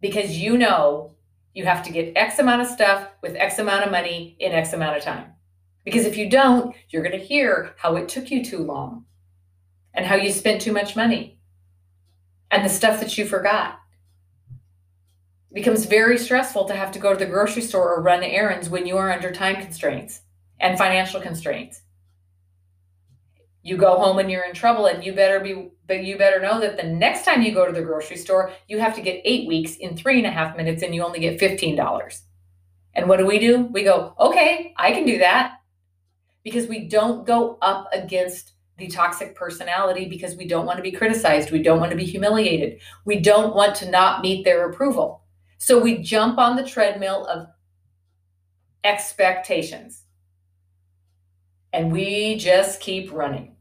because 0.00 0.38
you 0.38 0.58
know 0.58 1.12
you 1.54 1.64
have 1.64 1.82
to 1.84 1.92
get 1.92 2.16
X 2.16 2.38
amount 2.38 2.62
of 2.62 2.68
stuff 2.68 3.08
with 3.22 3.36
X 3.36 3.58
amount 3.58 3.84
of 3.84 3.90
money 3.90 4.36
in 4.38 4.52
X 4.52 4.72
amount 4.72 4.96
of 4.96 5.02
time. 5.02 5.32
Because 5.84 6.06
if 6.06 6.16
you 6.16 6.28
don't, 6.28 6.74
you're 6.90 7.02
going 7.02 7.18
to 7.18 7.24
hear 7.24 7.74
how 7.78 7.96
it 7.96 8.08
took 8.08 8.30
you 8.30 8.44
too 8.44 8.58
long 8.58 9.04
and 9.94 10.06
how 10.06 10.16
you 10.16 10.32
spent 10.32 10.60
too 10.62 10.72
much 10.72 10.96
money 10.96 11.38
and 12.50 12.64
the 12.64 12.68
stuff 12.68 13.00
that 13.00 13.16
you 13.18 13.24
forgot 13.26 13.78
It 15.50 15.54
becomes 15.54 15.86
very 15.86 16.18
stressful 16.18 16.66
to 16.66 16.74
have 16.74 16.92
to 16.92 16.98
go 16.98 17.12
to 17.12 17.18
the 17.18 17.30
grocery 17.30 17.62
store 17.62 17.94
or 17.94 18.02
run 18.02 18.22
errands 18.22 18.68
when 18.68 18.86
you 18.86 18.96
are 18.98 19.12
under 19.12 19.32
time 19.32 19.56
constraints 19.56 20.22
and 20.60 20.78
financial 20.78 21.20
constraints. 21.20 21.82
You 23.64 23.78
go 23.78 23.96
home 23.96 24.18
and 24.18 24.30
you're 24.30 24.44
in 24.44 24.54
trouble, 24.54 24.86
and 24.86 25.02
you 25.02 25.14
better 25.14 25.40
be, 25.40 25.70
but 25.88 26.04
you 26.04 26.18
better 26.18 26.38
know 26.38 26.60
that 26.60 26.76
the 26.76 26.84
next 26.84 27.24
time 27.24 27.40
you 27.42 27.52
go 27.52 27.66
to 27.66 27.72
the 27.72 27.82
grocery 27.82 28.18
store, 28.18 28.52
you 28.68 28.78
have 28.78 28.94
to 28.94 29.00
get 29.00 29.22
eight 29.24 29.48
weeks 29.48 29.76
in 29.76 29.96
three 29.96 30.18
and 30.18 30.26
a 30.26 30.30
half 30.30 30.56
minutes, 30.56 30.82
and 30.82 30.94
you 30.94 31.02
only 31.02 31.18
get 31.18 31.40
$15. 31.40 32.20
And 32.92 33.08
what 33.08 33.18
do 33.18 33.26
we 33.26 33.38
do? 33.38 33.62
We 33.72 33.82
go, 33.82 34.14
okay, 34.20 34.74
I 34.76 34.92
can 34.92 35.06
do 35.06 35.18
that. 35.18 35.54
Because 36.42 36.68
we 36.68 36.88
don't 36.88 37.26
go 37.26 37.56
up 37.62 37.88
against 37.92 38.52
the 38.76 38.86
toxic 38.86 39.34
personality 39.34 40.06
because 40.08 40.36
we 40.36 40.46
don't 40.46 40.66
want 40.66 40.76
to 40.76 40.82
be 40.82 40.92
criticized. 40.92 41.50
We 41.50 41.62
don't 41.62 41.80
want 41.80 41.90
to 41.92 41.96
be 41.96 42.04
humiliated. 42.04 42.80
We 43.04 43.20
don't 43.20 43.54
want 43.54 43.74
to 43.76 43.90
not 43.90 44.20
meet 44.20 44.44
their 44.44 44.68
approval. 44.68 45.22
So 45.58 45.78
we 45.78 45.98
jump 45.98 46.38
on 46.38 46.56
the 46.56 46.66
treadmill 46.66 47.24
of 47.26 47.46
expectations 48.82 50.02
and 51.72 51.90
we 51.90 52.36
just 52.36 52.80
keep 52.80 53.12
running. 53.12 53.53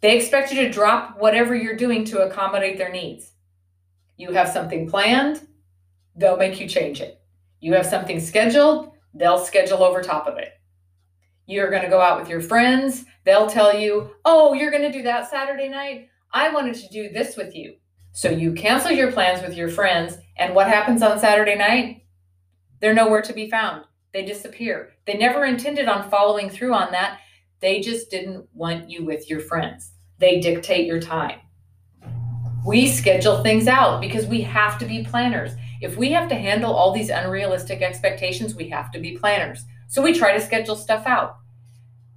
They 0.00 0.16
expect 0.16 0.52
you 0.52 0.62
to 0.62 0.70
drop 0.70 1.18
whatever 1.18 1.54
you're 1.54 1.76
doing 1.76 2.04
to 2.06 2.26
accommodate 2.26 2.78
their 2.78 2.90
needs. 2.90 3.32
You 4.16 4.32
have 4.32 4.48
something 4.48 4.88
planned, 4.88 5.46
they'll 6.14 6.36
make 6.36 6.60
you 6.60 6.68
change 6.68 7.00
it. 7.00 7.20
You 7.60 7.74
have 7.74 7.86
something 7.86 8.20
scheduled, 8.20 8.92
they'll 9.14 9.38
schedule 9.38 9.82
over 9.82 10.02
top 10.02 10.26
of 10.26 10.38
it. 10.38 10.52
You're 11.46 11.70
going 11.70 11.82
to 11.82 11.88
go 11.88 12.00
out 12.00 12.18
with 12.18 12.28
your 12.28 12.40
friends, 12.40 13.04
they'll 13.24 13.48
tell 13.48 13.78
you, 13.78 14.10
oh, 14.24 14.52
you're 14.52 14.70
going 14.70 14.90
to 14.90 14.96
do 14.96 15.02
that 15.04 15.30
Saturday 15.30 15.68
night. 15.68 16.08
I 16.32 16.50
wanted 16.50 16.74
to 16.76 16.88
do 16.88 17.08
this 17.10 17.36
with 17.36 17.54
you. 17.54 17.76
So 18.12 18.30
you 18.30 18.52
cancel 18.52 18.90
your 18.90 19.12
plans 19.12 19.42
with 19.42 19.56
your 19.56 19.68
friends, 19.68 20.16
and 20.36 20.54
what 20.54 20.68
happens 20.68 21.02
on 21.02 21.18
Saturday 21.18 21.54
night? 21.54 22.04
They're 22.80 22.94
nowhere 22.94 23.22
to 23.22 23.32
be 23.32 23.50
found. 23.50 23.84
They 24.12 24.24
disappear. 24.24 24.90
They 25.06 25.14
never 25.14 25.44
intended 25.44 25.88
on 25.88 26.10
following 26.10 26.48
through 26.48 26.72
on 26.72 26.92
that. 26.92 27.20
They 27.60 27.80
just 27.80 28.10
didn't 28.10 28.46
want 28.52 28.90
you 28.90 29.04
with 29.04 29.30
your 29.30 29.40
friends. 29.40 29.92
They 30.18 30.40
dictate 30.40 30.86
your 30.86 31.00
time. 31.00 31.40
We 32.66 32.88
schedule 32.88 33.42
things 33.42 33.68
out 33.68 34.00
because 34.00 34.26
we 34.26 34.40
have 34.42 34.78
to 34.78 34.86
be 34.86 35.04
planners. 35.04 35.52
If 35.80 35.96
we 35.96 36.10
have 36.10 36.28
to 36.30 36.34
handle 36.34 36.72
all 36.72 36.92
these 36.92 37.10
unrealistic 37.10 37.80
expectations, 37.80 38.54
we 38.54 38.68
have 38.70 38.90
to 38.92 38.98
be 38.98 39.16
planners. 39.16 39.62
So 39.88 40.02
we 40.02 40.12
try 40.12 40.32
to 40.32 40.40
schedule 40.40 40.76
stuff 40.76 41.06
out. 41.06 41.36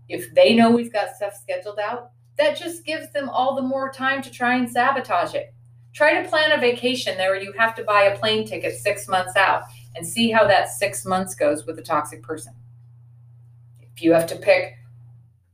If 0.08 0.34
they 0.34 0.56
know 0.56 0.72
we've 0.72 0.92
got 0.92 1.16
stuff 1.16 1.36
scheduled 1.36 1.80
out, 1.80 2.12
that 2.38 2.58
just 2.58 2.86
gives 2.86 3.12
them 3.12 3.30
all 3.30 3.56
the 3.56 3.62
more 3.62 3.92
time 3.92 4.22
to 4.24 4.32
try 4.32 4.56
and 4.56 4.70
sabotage 4.70 5.36
it. 5.36 5.54
Try 5.94 6.22
to 6.22 6.30
plan 6.30 6.52
a 6.52 6.58
vacation 6.58 7.18
there 7.18 7.32
where 7.32 7.42
you 7.42 7.54
have 7.58 7.76
to 7.76 7.84
buy 7.84 8.04
a 8.04 8.18
plane 8.18 8.48
ticket 8.48 8.76
six 8.76 9.08
months 9.08 9.36
out 9.36 9.64
and 9.96 10.08
see 10.08 10.32
how 10.32 10.48
that 10.48 10.70
six 10.70 11.06
months 11.06 11.36
goes 11.36 11.66
with 11.66 11.78
a 11.78 11.84
toxic 11.84 12.24
person. 12.24 12.54
If 13.82 14.02
you 14.02 14.14
have 14.14 14.28
to 14.28 14.36
pick 14.36 14.76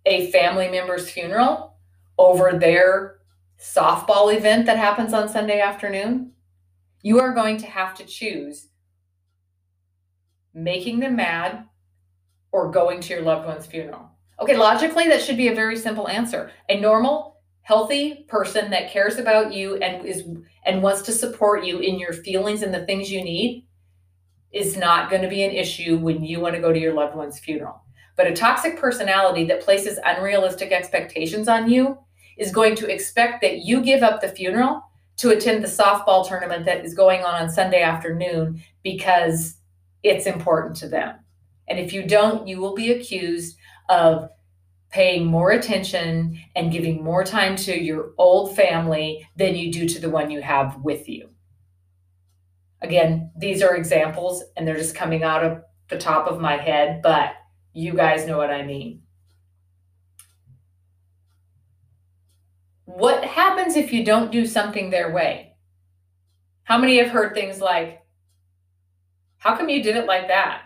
a 0.05 0.31
family 0.31 0.69
member's 0.69 1.09
funeral 1.09 1.77
over 2.17 2.57
their 2.57 3.19
softball 3.59 4.35
event 4.35 4.65
that 4.65 4.77
happens 4.77 5.13
on 5.13 5.29
Sunday 5.29 5.59
afternoon, 5.59 6.31
you 7.01 7.19
are 7.19 7.33
going 7.33 7.57
to 7.57 7.65
have 7.65 7.95
to 7.95 8.05
choose 8.05 8.67
making 10.53 10.99
them 10.99 11.15
mad 11.15 11.65
or 12.51 12.71
going 12.71 13.01
to 13.01 13.13
your 13.13 13.21
loved 13.21 13.45
one's 13.45 13.65
funeral. 13.65 14.09
Okay, 14.39 14.55
logically, 14.55 15.07
that 15.07 15.21
should 15.21 15.37
be 15.37 15.49
a 15.49 15.55
very 15.55 15.77
simple 15.77 16.07
answer. 16.07 16.51
A 16.69 16.79
normal, 16.79 17.41
healthy 17.61 18.25
person 18.27 18.69
that 18.69 18.91
cares 18.91 19.17
about 19.17 19.53
you 19.53 19.75
and 19.77 20.05
is 20.05 20.23
and 20.65 20.81
wants 20.81 21.01
to 21.03 21.11
support 21.11 21.65
you 21.65 21.79
in 21.79 21.99
your 21.99 22.13
feelings 22.13 22.61
and 22.61 22.73
the 22.73 22.85
things 22.85 23.11
you 23.11 23.23
need 23.23 23.67
is 24.51 24.77
not 24.77 25.09
going 25.09 25.21
to 25.21 25.27
be 25.27 25.43
an 25.43 25.51
issue 25.51 25.97
when 25.97 26.23
you 26.23 26.39
want 26.39 26.55
to 26.55 26.61
go 26.61 26.71
to 26.71 26.79
your 26.79 26.93
loved 26.93 27.15
one's 27.15 27.39
funeral. 27.39 27.81
But 28.15 28.27
a 28.27 28.33
toxic 28.33 28.79
personality 28.79 29.45
that 29.45 29.61
places 29.61 29.99
unrealistic 30.03 30.71
expectations 30.71 31.47
on 31.47 31.69
you 31.69 31.97
is 32.37 32.51
going 32.51 32.75
to 32.75 32.91
expect 32.91 33.41
that 33.41 33.59
you 33.59 33.81
give 33.81 34.03
up 34.03 34.21
the 34.21 34.29
funeral 34.29 34.83
to 35.17 35.29
attend 35.29 35.63
the 35.63 35.67
softball 35.67 36.27
tournament 36.27 36.65
that 36.65 36.83
is 36.83 36.93
going 36.93 37.23
on 37.23 37.35
on 37.35 37.49
Sunday 37.49 37.81
afternoon 37.81 38.61
because 38.83 39.57
it's 40.03 40.25
important 40.25 40.75
to 40.77 40.87
them. 40.87 41.15
And 41.67 41.79
if 41.79 41.93
you 41.93 42.03
don't, 42.03 42.47
you 42.47 42.59
will 42.59 42.75
be 42.75 42.91
accused 42.91 43.57
of 43.89 44.29
paying 44.89 45.25
more 45.25 45.51
attention 45.51 46.39
and 46.55 46.71
giving 46.71 47.03
more 47.03 47.23
time 47.23 47.55
to 47.55 47.77
your 47.77 48.11
old 48.17 48.55
family 48.55 49.27
than 49.35 49.55
you 49.55 49.71
do 49.71 49.87
to 49.87 49.99
the 49.99 50.09
one 50.09 50.29
you 50.31 50.41
have 50.41 50.77
with 50.83 51.09
you. 51.09 51.29
Again, 52.81 53.31
these 53.37 53.63
are 53.63 53.75
examples 53.75 54.43
and 54.55 54.67
they're 54.67 54.77
just 54.77 54.95
coming 54.95 55.23
out 55.23 55.43
of 55.43 55.63
the 55.89 55.97
top 55.97 56.27
of 56.27 56.39
my 56.39 56.57
head, 56.57 57.01
but 57.01 57.33
you 57.75 57.93
guys 57.93 58.25
know 58.25 58.37
what 58.37 58.51
I 58.51 58.63
mean. 58.63 59.01
What 62.85 63.25
happens 63.25 63.75
if 63.75 63.91
you 63.91 64.05
don't 64.05 64.31
do 64.31 64.45
something 64.45 64.89
their 64.89 65.11
way? 65.11 65.57
How 66.63 66.77
many 66.77 66.97
have 66.99 67.09
heard 67.09 67.35
things 67.35 67.59
like, 67.59 68.01
How 69.37 69.57
come 69.57 69.67
you 69.67 69.83
did 69.83 69.97
it 69.97 70.07
like 70.07 70.29
that? 70.29 70.61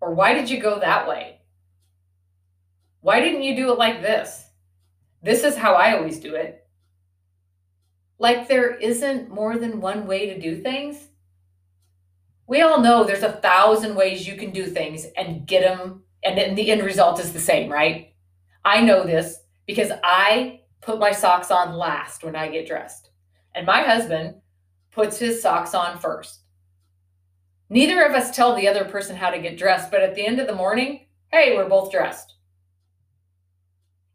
Or 0.00 0.14
why 0.14 0.32
did 0.32 0.48
you 0.48 0.60
go 0.60 0.80
that 0.80 1.06
way? 1.06 1.40
Why 3.02 3.20
didn't 3.20 3.42
you 3.42 3.54
do 3.54 3.70
it 3.70 3.78
like 3.78 4.00
this? 4.00 4.46
This 5.22 5.44
is 5.44 5.56
how 5.56 5.74
I 5.74 5.96
always 5.96 6.20
do 6.20 6.36
it. 6.36 6.66
Like 8.18 8.48
there 8.48 8.74
isn't 8.74 9.28
more 9.28 9.58
than 9.58 9.82
one 9.82 10.06
way 10.06 10.32
to 10.32 10.40
do 10.40 10.62
things. 10.62 11.07
We 12.48 12.62
all 12.62 12.80
know 12.80 13.04
there's 13.04 13.22
a 13.22 13.32
thousand 13.32 13.94
ways 13.94 14.26
you 14.26 14.34
can 14.34 14.52
do 14.52 14.64
things 14.66 15.06
and 15.18 15.46
get 15.46 15.62
them, 15.62 16.02
and 16.24 16.36
then 16.36 16.54
the 16.54 16.70
end 16.70 16.82
result 16.82 17.20
is 17.20 17.34
the 17.34 17.38
same, 17.38 17.70
right? 17.70 18.14
I 18.64 18.80
know 18.80 19.04
this 19.04 19.38
because 19.66 19.92
I 20.02 20.62
put 20.80 20.98
my 20.98 21.12
socks 21.12 21.50
on 21.50 21.74
last 21.74 22.24
when 22.24 22.34
I 22.34 22.48
get 22.48 22.66
dressed, 22.66 23.10
and 23.54 23.66
my 23.66 23.82
husband 23.82 24.36
puts 24.90 25.18
his 25.18 25.42
socks 25.42 25.74
on 25.74 25.98
first. 25.98 26.40
Neither 27.68 28.02
of 28.02 28.14
us 28.14 28.34
tell 28.34 28.56
the 28.56 28.66
other 28.66 28.86
person 28.86 29.14
how 29.14 29.28
to 29.28 29.38
get 29.38 29.58
dressed, 29.58 29.90
but 29.90 30.00
at 30.00 30.14
the 30.14 30.26
end 30.26 30.40
of 30.40 30.46
the 30.46 30.54
morning, 30.54 31.06
hey, 31.30 31.54
we're 31.54 31.68
both 31.68 31.92
dressed. 31.92 32.36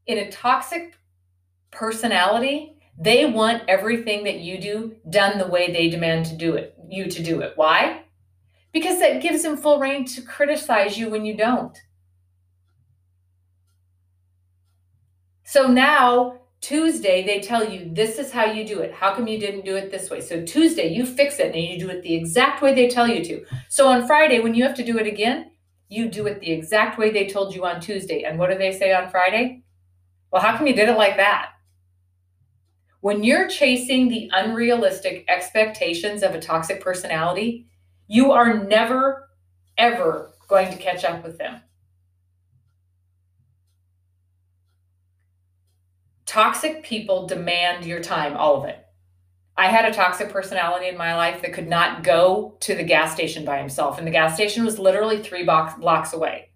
In 0.07 0.17
a 0.17 0.31
toxic 0.31 0.97
personality, 1.69 2.79
they 2.97 3.25
want 3.25 3.61
everything 3.67 4.23
that 4.23 4.39
you 4.39 4.59
do 4.59 4.95
done 5.07 5.37
the 5.37 5.47
way 5.47 5.71
they 5.71 5.89
demand 5.89 6.25
to 6.25 6.35
do 6.35 6.55
it, 6.55 6.75
you 6.89 7.05
to 7.05 7.21
do 7.21 7.41
it. 7.41 7.53
Why? 7.55 8.02
Because 8.73 8.99
that 8.99 9.21
gives 9.21 9.43
them 9.43 9.55
full 9.55 9.79
rein 9.79 10.03
to 10.05 10.21
criticize 10.21 10.97
you 10.97 11.09
when 11.09 11.25
you 11.25 11.37
don't. 11.37 11.77
So 15.43 15.67
now 15.67 16.39
Tuesday, 16.61 17.23
they 17.23 17.39
tell 17.39 17.69
you 17.69 17.91
this 17.93 18.17
is 18.17 18.31
how 18.31 18.45
you 18.45 18.65
do 18.65 18.79
it. 18.79 18.93
How 18.93 19.13
come 19.13 19.27
you 19.27 19.37
didn't 19.37 19.65
do 19.65 19.75
it 19.75 19.91
this 19.91 20.09
way? 20.09 20.21
So 20.21 20.43
Tuesday, 20.43 20.91
you 20.93 21.05
fix 21.05 21.37
it 21.37 21.53
and 21.53 21.63
you 21.63 21.77
do 21.77 21.89
it 21.89 22.01
the 22.01 22.15
exact 22.15 22.61
way 22.61 22.73
they 22.73 22.87
tell 22.87 23.07
you 23.07 23.23
to. 23.25 23.45
So 23.69 23.87
on 23.87 24.07
Friday, 24.07 24.39
when 24.39 24.55
you 24.55 24.63
have 24.63 24.75
to 24.75 24.83
do 24.83 24.97
it 24.97 25.05
again, 25.05 25.51
you 25.89 26.09
do 26.09 26.25
it 26.25 26.39
the 26.39 26.51
exact 26.51 26.97
way 26.97 27.11
they 27.11 27.27
told 27.27 27.53
you 27.53 27.65
on 27.65 27.79
Tuesday. 27.79 28.23
And 28.23 28.39
what 28.39 28.49
do 28.49 28.57
they 28.57 28.71
say 28.71 28.93
on 28.93 29.09
Friday? 29.09 29.61
Well, 30.31 30.41
how 30.41 30.57
come 30.57 30.65
you 30.65 30.73
did 30.73 30.89
it 30.89 30.97
like 30.97 31.17
that? 31.17 31.49
When 33.01 33.23
you're 33.23 33.49
chasing 33.49 34.07
the 34.07 34.31
unrealistic 34.33 35.25
expectations 35.27 36.23
of 36.23 36.33
a 36.33 36.39
toxic 36.39 36.81
personality, 36.81 37.67
you 38.07 38.31
are 38.31 38.63
never, 38.63 39.29
ever 39.77 40.33
going 40.47 40.71
to 40.71 40.77
catch 40.77 41.03
up 41.03 41.23
with 41.23 41.37
them. 41.37 41.61
Toxic 46.25 46.83
people 46.83 47.27
demand 47.27 47.85
your 47.85 48.01
time, 48.01 48.35
all 48.35 48.61
of 48.61 48.69
it. 48.69 48.83
I 49.55 49.67
had 49.67 49.85
a 49.85 49.93
toxic 49.93 50.29
personality 50.29 50.87
in 50.87 50.97
my 50.97 51.15
life 51.15 51.41
that 51.41 51.53
could 51.53 51.67
not 51.67 52.03
go 52.03 52.57
to 52.61 52.73
the 52.73 52.83
gas 52.83 53.13
station 53.13 53.45
by 53.45 53.59
himself, 53.59 53.99
and 53.99 54.07
the 54.07 54.11
gas 54.11 54.33
station 54.33 54.65
was 54.65 54.79
literally 54.79 55.21
three 55.21 55.43
box, 55.43 55.79
blocks 55.79 56.13
away. 56.13 56.49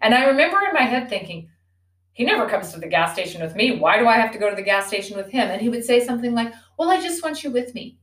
And 0.00 0.14
I 0.14 0.26
remember 0.26 0.58
in 0.66 0.74
my 0.74 0.82
head 0.82 1.08
thinking, 1.08 1.48
he 2.12 2.24
never 2.24 2.48
comes 2.48 2.72
to 2.72 2.80
the 2.80 2.88
gas 2.88 3.12
station 3.12 3.42
with 3.42 3.54
me. 3.54 3.78
Why 3.78 3.98
do 3.98 4.06
I 4.06 4.18
have 4.18 4.32
to 4.32 4.38
go 4.38 4.50
to 4.50 4.56
the 4.56 4.62
gas 4.62 4.88
station 4.88 5.16
with 5.16 5.30
him? 5.30 5.48
And 5.50 5.60
he 5.60 5.68
would 5.68 5.84
say 5.84 6.04
something 6.04 6.34
like, 6.34 6.52
Well, 6.76 6.90
I 6.90 7.00
just 7.00 7.22
want 7.22 7.44
you 7.44 7.50
with 7.50 7.74
me. 7.74 7.98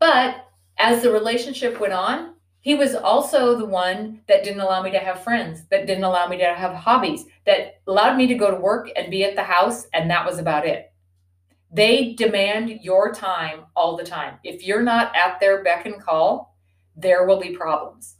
But 0.00 0.48
as 0.82 1.00
the 1.00 1.12
relationship 1.12 1.78
went 1.78 1.92
on, 1.92 2.34
he 2.60 2.74
was 2.74 2.96
also 2.96 3.56
the 3.56 3.64
one 3.64 4.20
that 4.26 4.42
didn't 4.42 4.60
allow 4.60 4.82
me 4.82 4.90
to 4.90 4.98
have 4.98 5.22
friends, 5.22 5.64
that 5.70 5.86
didn't 5.86 6.02
allow 6.02 6.26
me 6.26 6.36
to 6.38 6.44
have 6.44 6.74
hobbies, 6.74 7.24
that 7.46 7.80
allowed 7.86 8.16
me 8.16 8.26
to 8.26 8.34
go 8.34 8.50
to 8.50 8.56
work 8.56 8.90
and 8.96 9.10
be 9.10 9.24
at 9.24 9.36
the 9.36 9.44
house, 9.44 9.86
and 9.94 10.10
that 10.10 10.26
was 10.26 10.38
about 10.38 10.66
it. 10.66 10.92
They 11.72 12.14
demand 12.14 12.80
your 12.82 13.14
time 13.14 13.66
all 13.76 13.96
the 13.96 14.04
time. 14.04 14.38
If 14.42 14.64
you're 14.64 14.82
not 14.82 15.14
at 15.16 15.38
their 15.38 15.62
beck 15.62 15.86
and 15.86 16.02
call, 16.02 16.56
there 16.96 17.26
will 17.26 17.40
be 17.40 17.56
problems. 17.56 18.16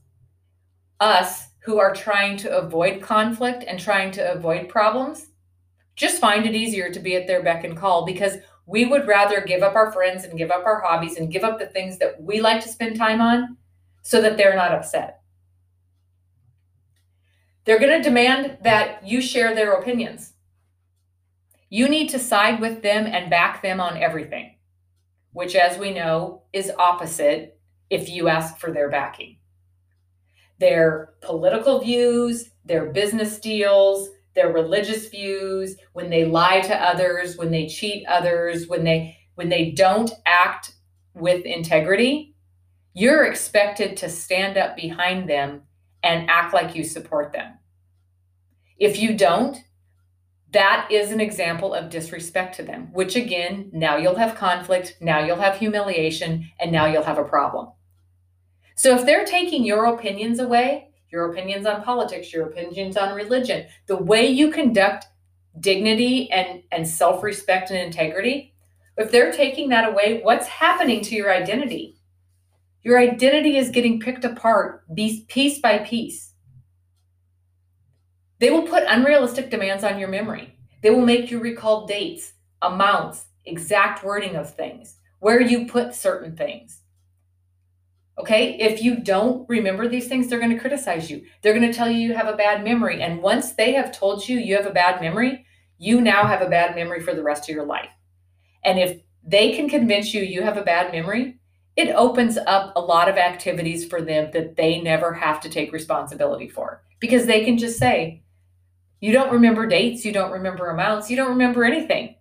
Us 1.00 1.48
who 1.64 1.80
are 1.80 1.94
trying 1.94 2.36
to 2.38 2.56
avoid 2.56 3.02
conflict 3.02 3.64
and 3.66 3.78
trying 3.78 4.12
to 4.12 4.32
avoid 4.32 4.68
problems 4.68 5.26
just 5.94 6.20
find 6.20 6.46
it 6.46 6.54
easier 6.54 6.90
to 6.90 7.00
be 7.00 7.16
at 7.16 7.26
their 7.26 7.42
beck 7.42 7.64
and 7.64 7.76
call 7.76 8.06
because 8.06 8.36
we 8.66 8.84
would 8.84 9.06
rather 9.06 9.40
give 9.40 9.62
up 9.62 9.74
our 9.74 9.92
friends 9.92 10.24
and 10.24 10.38
give 10.38 10.50
up 10.50 10.64
our 10.64 10.80
hobbies 10.80 11.16
and 11.16 11.32
give 11.32 11.44
up 11.44 11.58
the 11.58 11.66
things 11.66 11.98
that 11.98 12.22
we 12.22 12.40
like 12.40 12.62
to 12.62 12.68
spend 12.68 12.96
time 12.96 13.20
on 13.20 13.56
so 14.02 14.20
that 14.20 14.36
they're 14.36 14.56
not 14.56 14.72
upset. 14.72 15.20
They're 17.64 17.78
going 17.78 17.96
to 17.96 18.08
demand 18.08 18.58
that 18.62 19.06
you 19.06 19.20
share 19.20 19.54
their 19.54 19.72
opinions. 19.74 20.32
You 21.70 21.88
need 21.88 22.08
to 22.10 22.18
side 22.18 22.60
with 22.60 22.82
them 22.82 23.06
and 23.06 23.30
back 23.30 23.62
them 23.62 23.80
on 23.80 23.96
everything, 23.96 24.56
which, 25.32 25.54
as 25.54 25.78
we 25.78 25.92
know, 25.92 26.42
is 26.52 26.72
opposite 26.78 27.58
if 27.88 28.08
you 28.08 28.28
ask 28.28 28.58
for 28.58 28.72
their 28.72 28.90
backing. 28.90 29.38
Their 30.58 31.14
political 31.20 31.80
views, 31.80 32.50
their 32.64 32.86
business 32.86 33.38
deals, 33.38 34.08
their 34.34 34.52
religious 34.52 35.08
views, 35.08 35.76
when 35.92 36.10
they 36.10 36.24
lie 36.24 36.60
to 36.60 36.74
others, 36.74 37.36
when 37.36 37.50
they 37.50 37.66
cheat 37.66 38.06
others, 38.06 38.66
when 38.66 38.84
they 38.84 39.16
when 39.34 39.48
they 39.48 39.70
don't 39.70 40.12
act 40.26 40.74
with 41.14 41.44
integrity, 41.44 42.34
you're 42.94 43.24
expected 43.24 43.96
to 43.96 44.08
stand 44.08 44.58
up 44.58 44.76
behind 44.76 45.28
them 45.28 45.62
and 46.02 46.28
act 46.28 46.52
like 46.52 46.74
you 46.74 46.84
support 46.84 47.32
them. 47.32 47.58
If 48.78 48.98
you 48.98 49.16
don't, 49.16 49.56
that 50.52 50.88
is 50.90 51.12
an 51.12 51.20
example 51.20 51.72
of 51.72 51.88
disrespect 51.88 52.56
to 52.56 52.62
them, 52.62 52.90
which 52.92 53.16
again, 53.16 53.70
now 53.72 53.96
you'll 53.96 54.16
have 54.16 54.34
conflict, 54.34 54.96
now 55.00 55.24
you'll 55.24 55.36
have 55.36 55.56
humiliation, 55.56 56.50
and 56.60 56.70
now 56.70 56.84
you'll 56.86 57.02
have 57.02 57.18
a 57.18 57.24
problem. 57.24 57.68
So 58.74 58.94
if 58.94 59.06
they're 59.06 59.24
taking 59.24 59.64
your 59.64 59.86
opinions 59.86 60.38
away, 60.38 60.91
your 61.12 61.30
opinions 61.30 61.66
on 61.66 61.82
politics, 61.82 62.32
your 62.32 62.46
opinions 62.46 62.96
on 62.96 63.14
religion, 63.14 63.66
the 63.86 63.96
way 63.96 64.26
you 64.26 64.50
conduct 64.50 65.06
dignity 65.60 66.30
and, 66.32 66.62
and 66.72 66.88
self 66.88 67.22
respect 67.22 67.70
and 67.70 67.78
integrity, 67.78 68.54
if 68.96 69.10
they're 69.10 69.32
taking 69.32 69.68
that 69.68 69.88
away, 69.88 70.20
what's 70.22 70.46
happening 70.46 71.02
to 71.02 71.14
your 71.14 71.32
identity? 71.32 71.96
Your 72.82 72.98
identity 72.98 73.56
is 73.56 73.70
getting 73.70 74.00
picked 74.00 74.24
apart 74.24 74.84
piece 74.96 75.60
by 75.60 75.78
piece. 75.78 76.32
They 78.40 78.50
will 78.50 78.66
put 78.66 78.82
unrealistic 78.88 79.50
demands 79.50 79.84
on 79.84 79.98
your 79.98 80.08
memory. 80.08 80.58
They 80.82 80.90
will 80.90 81.06
make 81.06 81.30
you 81.30 81.38
recall 81.38 81.86
dates, 81.86 82.32
amounts, 82.60 83.26
exact 83.44 84.02
wording 84.02 84.34
of 84.34 84.52
things, 84.52 84.96
where 85.20 85.40
you 85.40 85.66
put 85.66 85.94
certain 85.94 86.36
things. 86.36 86.81
Okay, 88.18 88.58
if 88.58 88.82
you 88.82 88.96
don't 89.00 89.48
remember 89.48 89.88
these 89.88 90.06
things, 90.06 90.28
they're 90.28 90.38
going 90.38 90.52
to 90.52 90.58
criticize 90.60 91.10
you. 91.10 91.24
They're 91.40 91.58
going 91.58 91.70
to 91.70 91.76
tell 91.76 91.90
you 91.90 91.98
you 91.98 92.14
have 92.14 92.28
a 92.28 92.36
bad 92.36 92.62
memory. 92.62 93.00
And 93.00 93.22
once 93.22 93.52
they 93.52 93.72
have 93.72 93.90
told 93.90 94.28
you 94.28 94.38
you 94.38 94.56
have 94.56 94.66
a 94.66 94.70
bad 94.70 95.00
memory, 95.00 95.46
you 95.78 96.00
now 96.00 96.26
have 96.26 96.42
a 96.42 96.50
bad 96.50 96.76
memory 96.76 97.00
for 97.00 97.14
the 97.14 97.22
rest 97.22 97.48
of 97.48 97.54
your 97.54 97.64
life. 97.64 97.88
And 98.64 98.78
if 98.78 99.00
they 99.24 99.52
can 99.52 99.68
convince 99.68 100.12
you 100.12 100.22
you 100.22 100.42
have 100.42 100.56
a 100.56 100.62
bad 100.62 100.92
memory, 100.92 101.38
it 101.74 101.88
opens 101.94 102.36
up 102.36 102.72
a 102.76 102.80
lot 102.80 103.08
of 103.08 103.16
activities 103.16 103.86
for 103.86 104.02
them 104.02 104.30
that 104.32 104.56
they 104.56 104.80
never 104.80 105.14
have 105.14 105.40
to 105.40 105.48
take 105.48 105.72
responsibility 105.72 106.48
for 106.48 106.82
because 107.00 107.26
they 107.26 107.44
can 107.44 107.56
just 107.56 107.78
say, 107.78 108.22
You 109.00 109.12
don't 109.12 109.32
remember 109.32 109.66
dates, 109.66 110.04
you 110.04 110.12
don't 110.12 110.32
remember 110.32 110.68
amounts, 110.68 111.10
you 111.10 111.16
don't 111.16 111.30
remember 111.30 111.64
anything. 111.64 112.16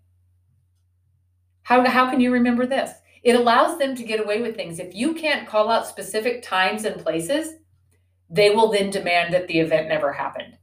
How, 1.63 1.86
how 1.88 2.10
can 2.10 2.21
you 2.21 2.32
remember 2.32 2.65
this? 2.65 2.91
It 3.23 3.36
allows 3.36 3.77
them 3.77 3.95
to 3.95 4.03
get 4.03 4.19
away 4.19 4.41
with 4.41 4.55
things. 4.55 4.79
If 4.79 4.95
you 4.95 5.13
can't 5.13 5.47
call 5.47 5.69
out 5.69 5.88
specific 5.88 6.41
times 6.41 6.86
and 6.86 7.01
places, 7.01 7.53
they 8.29 8.49
will 8.49 8.71
then 8.71 8.89
demand 8.89 9.34
that 9.34 9.47
the 9.47 9.60
event 9.60 9.89
never 9.89 10.13
happened. 10.13 10.57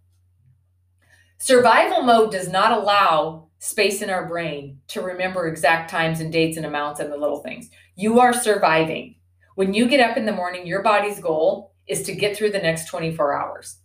Survival 1.39 2.03
mode 2.03 2.33
does 2.33 2.49
not 2.49 2.73
allow 2.73 3.49
space 3.61 4.03
in 4.03 4.11
our 4.11 4.27
brain 4.27 4.81
to 4.89 5.01
remember 5.01 5.47
exact 5.47 5.91
times 5.91 6.21
and 6.21 6.33
dates 6.33 6.57
and 6.57 6.67
amounts 6.67 6.99
and 6.99 7.13
the 7.13 7.17
little 7.17 7.43
things. 7.43 7.71
You 7.95 8.19
are 8.21 8.33
surviving. 8.33 9.17
When 9.55 9.75
you 9.75 9.89
get 9.89 10.01
up 10.01 10.17
in 10.17 10.27
the 10.27 10.33
morning, 10.33 10.67
your 10.67 10.83
body's 10.83 11.21
goal 11.21 11.75
is 11.87 12.03
to 12.03 12.15
get 12.15 12.37
through 12.37 12.51
the 12.51 12.59
next 12.59 12.87
24 12.87 13.33
hours. 13.37 13.79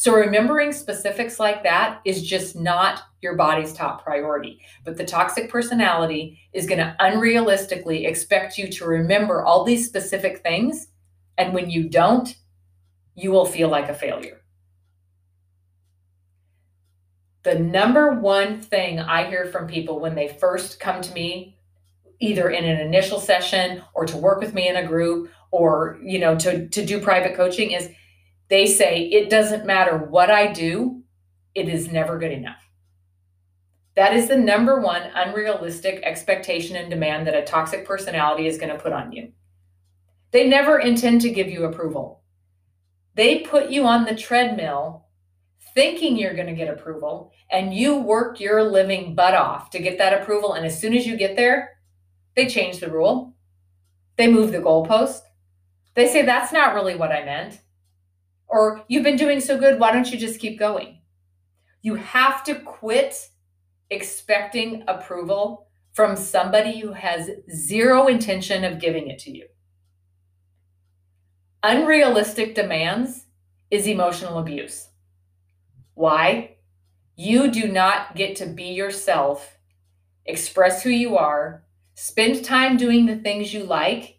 So 0.00 0.14
remembering 0.14 0.72
specifics 0.72 1.38
like 1.38 1.62
that 1.64 2.00
is 2.06 2.26
just 2.26 2.56
not 2.56 3.02
your 3.20 3.36
body's 3.36 3.74
top 3.74 4.02
priority. 4.02 4.62
But 4.82 4.96
the 4.96 5.04
toxic 5.04 5.50
personality 5.50 6.40
is 6.54 6.64
going 6.64 6.78
to 6.78 6.96
unrealistically 6.98 8.08
expect 8.08 8.56
you 8.56 8.68
to 8.68 8.86
remember 8.86 9.44
all 9.44 9.62
these 9.62 9.86
specific 9.86 10.38
things. 10.38 10.86
And 11.36 11.52
when 11.52 11.68
you 11.68 11.90
don't, 11.90 12.34
you 13.14 13.30
will 13.30 13.44
feel 13.44 13.68
like 13.68 13.90
a 13.90 13.94
failure. 13.94 14.40
The 17.42 17.58
number 17.58 18.14
one 18.14 18.58
thing 18.62 19.00
I 19.00 19.28
hear 19.28 19.48
from 19.48 19.66
people 19.66 20.00
when 20.00 20.14
they 20.14 20.28
first 20.28 20.80
come 20.80 21.02
to 21.02 21.12
me, 21.12 21.58
either 22.20 22.48
in 22.48 22.64
an 22.64 22.80
initial 22.80 23.20
session 23.20 23.82
or 23.92 24.06
to 24.06 24.16
work 24.16 24.40
with 24.40 24.54
me 24.54 24.66
in 24.66 24.76
a 24.76 24.86
group 24.86 25.30
or 25.50 25.98
you 26.02 26.18
know 26.18 26.36
to, 26.36 26.68
to 26.68 26.86
do 26.86 27.00
private 27.00 27.34
coaching 27.34 27.72
is 27.72 27.90
they 28.50 28.66
say, 28.66 29.04
it 29.04 29.30
doesn't 29.30 29.64
matter 29.64 29.96
what 29.96 30.30
I 30.30 30.52
do, 30.52 31.02
it 31.54 31.68
is 31.68 31.90
never 31.90 32.18
good 32.18 32.32
enough. 32.32 32.62
That 33.96 34.14
is 34.14 34.28
the 34.28 34.36
number 34.36 34.80
one 34.80 35.02
unrealistic 35.14 36.02
expectation 36.02 36.76
and 36.76 36.90
demand 36.90 37.26
that 37.26 37.34
a 37.34 37.42
toxic 37.42 37.86
personality 37.86 38.46
is 38.46 38.58
going 38.58 38.70
to 38.70 38.82
put 38.82 38.92
on 38.92 39.12
you. 39.12 39.32
They 40.32 40.48
never 40.48 40.78
intend 40.78 41.22
to 41.22 41.30
give 41.30 41.48
you 41.48 41.64
approval. 41.64 42.22
They 43.14 43.40
put 43.40 43.70
you 43.70 43.86
on 43.86 44.04
the 44.04 44.14
treadmill 44.14 45.06
thinking 45.74 46.16
you're 46.16 46.34
going 46.34 46.46
to 46.46 46.52
get 46.52 46.68
approval, 46.68 47.32
and 47.50 47.72
you 47.72 47.96
work 47.96 48.40
your 48.40 48.62
living 48.64 49.14
butt 49.14 49.34
off 49.34 49.70
to 49.70 49.78
get 49.78 49.98
that 49.98 50.20
approval. 50.20 50.54
And 50.54 50.66
as 50.66 50.80
soon 50.80 50.94
as 50.94 51.06
you 51.06 51.16
get 51.16 51.36
there, 51.36 51.78
they 52.36 52.48
change 52.48 52.80
the 52.80 52.90
rule, 52.90 53.34
they 54.16 54.30
move 54.30 54.52
the 54.52 54.58
goalpost. 54.58 55.20
They 55.94 56.06
say, 56.06 56.22
That's 56.22 56.52
not 56.52 56.74
really 56.74 56.94
what 56.94 57.12
I 57.12 57.24
meant. 57.24 57.60
Or 58.50 58.84
you've 58.88 59.04
been 59.04 59.16
doing 59.16 59.40
so 59.40 59.56
good, 59.56 59.78
why 59.78 59.92
don't 59.92 60.10
you 60.10 60.18
just 60.18 60.40
keep 60.40 60.58
going? 60.58 60.98
You 61.82 61.94
have 61.94 62.42
to 62.44 62.56
quit 62.56 63.30
expecting 63.90 64.82
approval 64.88 65.68
from 65.92 66.16
somebody 66.16 66.80
who 66.80 66.92
has 66.92 67.30
zero 67.50 68.08
intention 68.08 68.64
of 68.64 68.80
giving 68.80 69.08
it 69.08 69.20
to 69.20 69.30
you. 69.30 69.46
Unrealistic 71.62 72.54
demands 72.54 73.26
is 73.70 73.86
emotional 73.86 74.38
abuse. 74.38 74.88
Why? 75.94 76.56
You 77.14 77.50
do 77.50 77.68
not 77.68 78.16
get 78.16 78.34
to 78.36 78.46
be 78.46 78.72
yourself, 78.72 79.58
express 80.26 80.82
who 80.82 80.90
you 80.90 81.16
are, 81.16 81.64
spend 81.94 82.44
time 82.44 82.76
doing 82.76 83.06
the 83.06 83.16
things 83.16 83.54
you 83.54 83.62
like, 83.62 84.18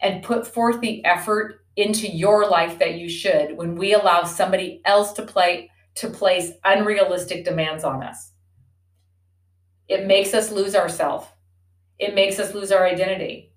and 0.00 0.22
put 0.22 0.46
forth 0.46 0.80
the 0.80 1.04
effort 1.04 1.63
into 1.76 2.08
your 2.08 2.48
life 2.48 2.78
that 2.78 2.94
you 2.94 3.08
should 3.08 3.56
when 3.56 3.74
we 3.74 3.94
allow 3.94 4.24
somebody 4.24 4.80
else 4.84 5.12
to 5.14 5.22
play 5.22 5.70
to 5.96 6.08
place 6.08 6.52
unrealistic 6.64 7.44
demands 7.44 7.84
on 7.84 8.02
us. 8.02 8.32
It 9.88 10.06
makes 10.06 10.34
us 10.34 10.50
lose 10.50 10.74
ourselves. 10.74 11.26
It 11.98 12.14
makes 12.14 12.38
us 12.38 12.54
lose 12.54 12.72
our 12.72 12.84
identity. 12.84 13.52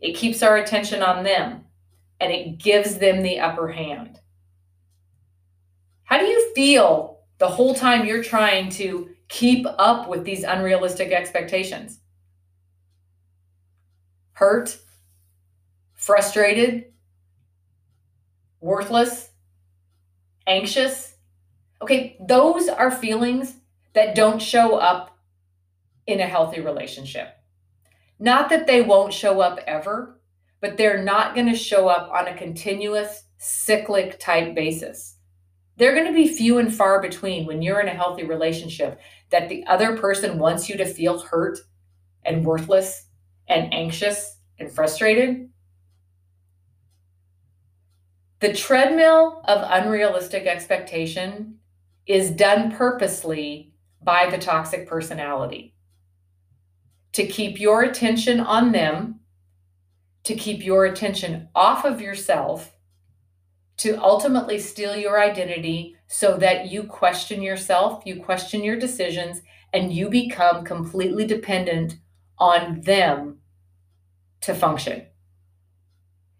It 0.00 0.16
keeps 0.16 0.42
our 0.42 0.56
attention 0.56 1.02
on 1.02 1.22
them 1.22 1.64
and 2.18 2.32
it 2.32 2.58
gives 2.58 2.98
them 2.98 3.22
the 3.22 3.38
upper 3.38 3.68
hand. 3.68 4.20
How 6.04 6.18
do 6.18 6.24
you 6.24 6.52
feel 6.54 7.20
the 7.38 7.48
whole 7.48 7.74
time 7.74 8.06
you're 8.06 8.22
trying 8.22 8.70
to 8.70 9.10
keep 9.28 9.66
up 9.78 10.08
with 10.08 10.24
these 10.24 10.44
unrealistic 10.44 11.12
expectations? 11.12 12.00
Hurt? 14.32 14.78
Frustrated? 15.94 16.92
Worthless, 18.60 19.30
anxious. 20.46 21.14
Okay, 21.82 22.16
those 22.26 22.68
are 22.68 22.90
feelings 22.90 23.54
that 23.94 24.14
don't 24.14 24.40
show 24.40 24.76
up 24.76 25.18
in 26.06 26.20
a 26.20 26.26
healthy 26.26 26.60
relationship. 26.60 27.36
Not 28.18 28.48
that 28.50 28.66
they 28.66 28.82
won't 28.82 29.12
show 29.12 29.40
up 29.40 29.60
ever, 29.66 30.20
but 30.60 30.76
they're 30.76 31.02
not 31.02 31.34
going 31.34 31.48
to 31.48 31.56
show 31.56 31.88
up 31.88 32.10
on 32.10 32.28
a 32.28 32.36
continuous 32.36 33.24
cyclic 33.38 34.18
type 34.18 34.54
basis. 34.54 35.16
They're 35.76 35.94
going 35.94 36.06
to 36.06 36.14
be 36.14 36.26
few 36.26 36.58
and 36.58 36.74
far 36.74 37.02
between 37.02 37.46
when 37.46 37.60
you're 37.60 37.80
in 37.80 37.88
a 37.88 37.94
healthy 37.94 38.24
relationship 38.24 38.98
that 39.30 39.48
the 39.48 39.66
other 39.66 39.96
person 39.96 40.38
wants 40.38 40.68
you 40.68 40.76
to 40.78 40.86
feel 40.86 41.20
hurt 41.20 41.58
and 42.24 42.44
worthless 42.44 43.06
and 43.46 43.72
anxious 43.74 44.38
and 44.58 44.72
frustrated. 44.72 45.50
The 48.40 48.52
treadmill 48.52 49.42
of 49.44 49.64
unrealistic 49.64 50.46
expectation 50.46 51.58
is 52.06 52.30
done 52.30 52.70
purposely 52.70 53.72
by 54.02 54.28
the 54.30 54.38
toxic 54.38 54.86
personality 54.86 55.74
to 57.12 57.26
keep 57.26 57.58
your 57.58 57.82
attention 57.82 58.40
on 58.40 58.72
them, 58.72 59.20
to 60.24 60.34
keep 60.34 60.62
your 60.62 60.84
attention 60.84 61.48
off 61.54 61.86
of 61.86 61.98
yourself, 61.98 62.76
to 63.78 63.98
ultimately 64.02 64.58
steal 64.58 64.94
your 64.94 65.18
identity 65.18 65.96
so 66.06 66.36
that 66.36 66.70
you 66.70 66.82
question 66.82 67.40
yourself, 67.40 68.02
you 68.04 68.22
question 68.22 68.62
your 68.62 68.78
decisions, 68.78 69.40
and 69.72 69.94
you 69.94 70.10
become 70.10 70.62
completely 70.62 71.26
dependent 71.26 71.96
on 72.38 72.82
them 72.82 73.38
to 74.42 74.54
function. 74.54 75.06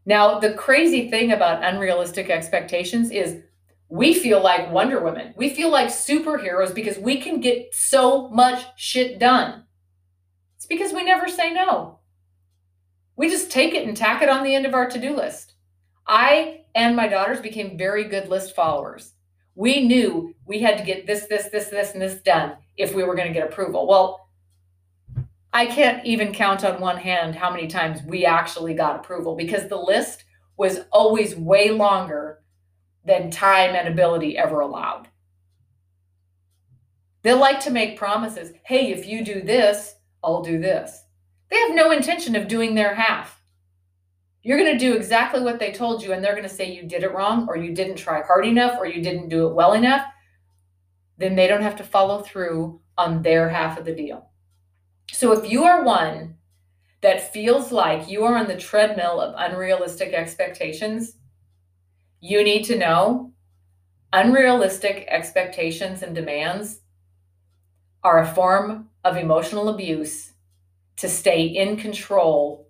Now, 0.07 0.39
the 0.39 0.55
crazy 0.55 1.11
thing 1.11 1.33
about 1.33 1.65
unrealistic 1.65 2.31
expectations 2.31 3.11
is 3.11 3.43
we 3.89 4.15
feel 4.15 4.43
like 4.43 4.71
Wonder 4.71 5.03
Woman. 5.03 5.35
We 5.37 5.51
feel 5.51 5.71
like 5.71 5.89
superheroes 5.89 6.73
because 6.73 6.97
we 6.97 7.21
can 7.21 7.41
get 7.41 7.75
so 7.75 8.29
much 8.31 8.65
shit 8.77 9.19
done. 9.19 9.65
It's 10.57 10.67
because 10.67 10.93
we 10.93 11.05
never 11.05 11.29
say 11.29 11.53
no. 11.53 11.99
We 13.17 13.29
just 13.29 13.51
take 13.51 13.75
it 13.75 13.87
and 13.87 13.97
tack 13.97 14.23
it 14.23 14.29
on 14.29 14.45
the 14.45 14.55
end 14.55 14.65
of 14.65 14.75
our 14.75 14.89
to 14.89 15.01
do 15.01 15.15
list. 15.15 15.55
I 16.07 16.61
and 16.75 16.95
my 16.95 17.09
daughters 17.09 17.41
became 17.41 17.79
very 17.79 18.05
good 18.05 18.29
list 18.29 18.55
followers. 18.55 19.13
We 19.55 19.87
knew 19.87 20.35
we 20.47 20.61
had 20.61 20.79
to 20.79 20.85
get 20.85 21.07
this, 21.07 21.27
this, 21.27 21.49
this, 21.49 21.69
this, 21.69 21.93
and 21.93 22.03
this 22.03 22.21
done 22.21 22.57
if 22.77 22.95
we 22.95 23.03
were 23.03 23.15
going 23.15 23.29
to 23.29 23.35
get 23.35 23.49
approval. 23.49 23.87
Well, 23.89 24.26
I 25.57 25.65
can't 25.65 26.05
even 26.05 26.35
count 26.35 26.67
on 26.67 26.83
one 26.83 26.99
hand 26.99 27.35
how 27.35 27.51
many 27.51 27.67
times 27.67 28.03
we 28.07 28.27
actually 28.27 28.75
got 28.75 28.97
approval 28.97 29.35
because 29.37 29.69
the 29.69 29.79
list 29.79 30.25
was 30.59 30.81
always 30.93 31.35
way 31.35 31.71
longer 31.71 32.43
than 33.07 33.31
time 33.31 33.75
and 33.75 33.89
ability 33.89 34.37
ever 34.37 34.61
allowed. 34.61 35.09
They 37.23 37.33
like 37.33 37.61
to 37.61 37.71
make 37.71 37.97
promises. 37.97 38.53
Hey, 38.67 38.93
if 38.93 39.07
you 39.07 39.25
do 39.25 39.41
this, 39.41 39.95
I'll 40.23 40.43
do 40.43 40.61
this. 40.61 41.05
They 41.51 41.57
have 41.57 41.75
no 41.75 41.91
intention 41.91 42.37
of 42.37 42.49
doing 42.49 42.75
their 42.75 42.95
half. 42.95 43.43
You're 44.43 44.59
going 44.59 44.75
to 44.75 44.79
do 44.79 44.95
exactly 44.95 45.41
what 45.41 45.59
they 45.59 45.73
told 45.73 46.03
you, 46.03 46.13
and 46.13 46.23
they're 46.23 46.37
going 46.37 46.43
to 46.43 46.55
say 46.55 46.71
you 46.71 46.83
did 46.83 47.03
it 47.03 47.15
wrong, 47.15 47.47
or 47.49 47.57
you 47.57 47.75
didn't 47.75 47.97
try 47.97 48.21
hard 48.21 48.45
enough, 48.45 48.77
or 48.79 48.85
you 48.85 49.03
didn't 49.03 49.31
do 49.31 49.47
it 49.47 49.55
well 49.55 49.73
enough. 49.73 50.05
Then 51.17 51.35
they 51.35 51.47
don't 51.47 51.63
have 51.63 51.77
to 51.77 51.83
follow 51.83 52.21
through 52.21 52.83
on 52.99 53.23
their 53.23 53.49
half 53.49 53.79
of 53.79 53.87
the 53.87 53.95
deal. 53.95 54.29
So 55.13 55.33
if 55.33 55.51
you 55.51 55.65
are 55.65 55.83
one 55.83 56.37
that 57.03 57.33
feels 57.33 57.73
like 57.73 58.09
you 58.09 58.25
are 58.25 58.37
on 58.37 58.49
the 58.49 58.57
treadmill 58.57 59.21
of 59.21 59.35
unrealistic 59.39 60.13
expectations, 60.13 61.15
you 62.21 62.43
need 62.43 62.65
to 62.65 62.79
know 62.79 63.33
unrealistic 64.13 65.07
expectations 65.09 66.03
and 66.03 66.15
demands 66.15 66.81
are 68.03 68.21
a 68.21 68.35
form 68.35 68.89
of 69.05 69.17
emotional 69.17 69.69
abuse 69.69 70.33
to 70.97 71.09
stay 71.09 71.45
in 71.45 71.77
control 71.77 72.69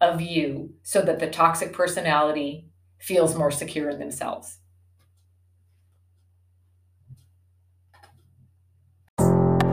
of 0.00 0.20
you 0.20 0.74
so 0.82 1.02
that 1.02 1.20
the 1.20 1.30
toxic 1.30 1.72
personality 1.72 2.66
feels 2.98 3.36
more 3.36 3.50
secure 3.50 3.90
in 3.90 3.98
themselves. 3.98 4.58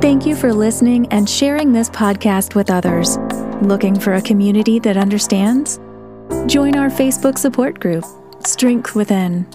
Thank 0.01 0.25
you 0.25 0.35
for 0.37 0.53
listening 0.53 1.11
and 1.11 1.29
sharing 1.29 1.73
this 1.73 1.89
podcast 1.89 2.55
with 2.55 2.71
others. 2.71 3.17
Looking 3.61 3.99
for 3.99 4.13
a 4.13 4.21
community 4.21 4.79
that 4.79 4.95
understands? 4.95 5.77
Join 6.47 6.77
our 6.77 6.89
Facebook 6.89 7.37
support 7.37 7.81
group, 7.81 8.05
Strength 8.45 8.95
Within. 8.95 9.45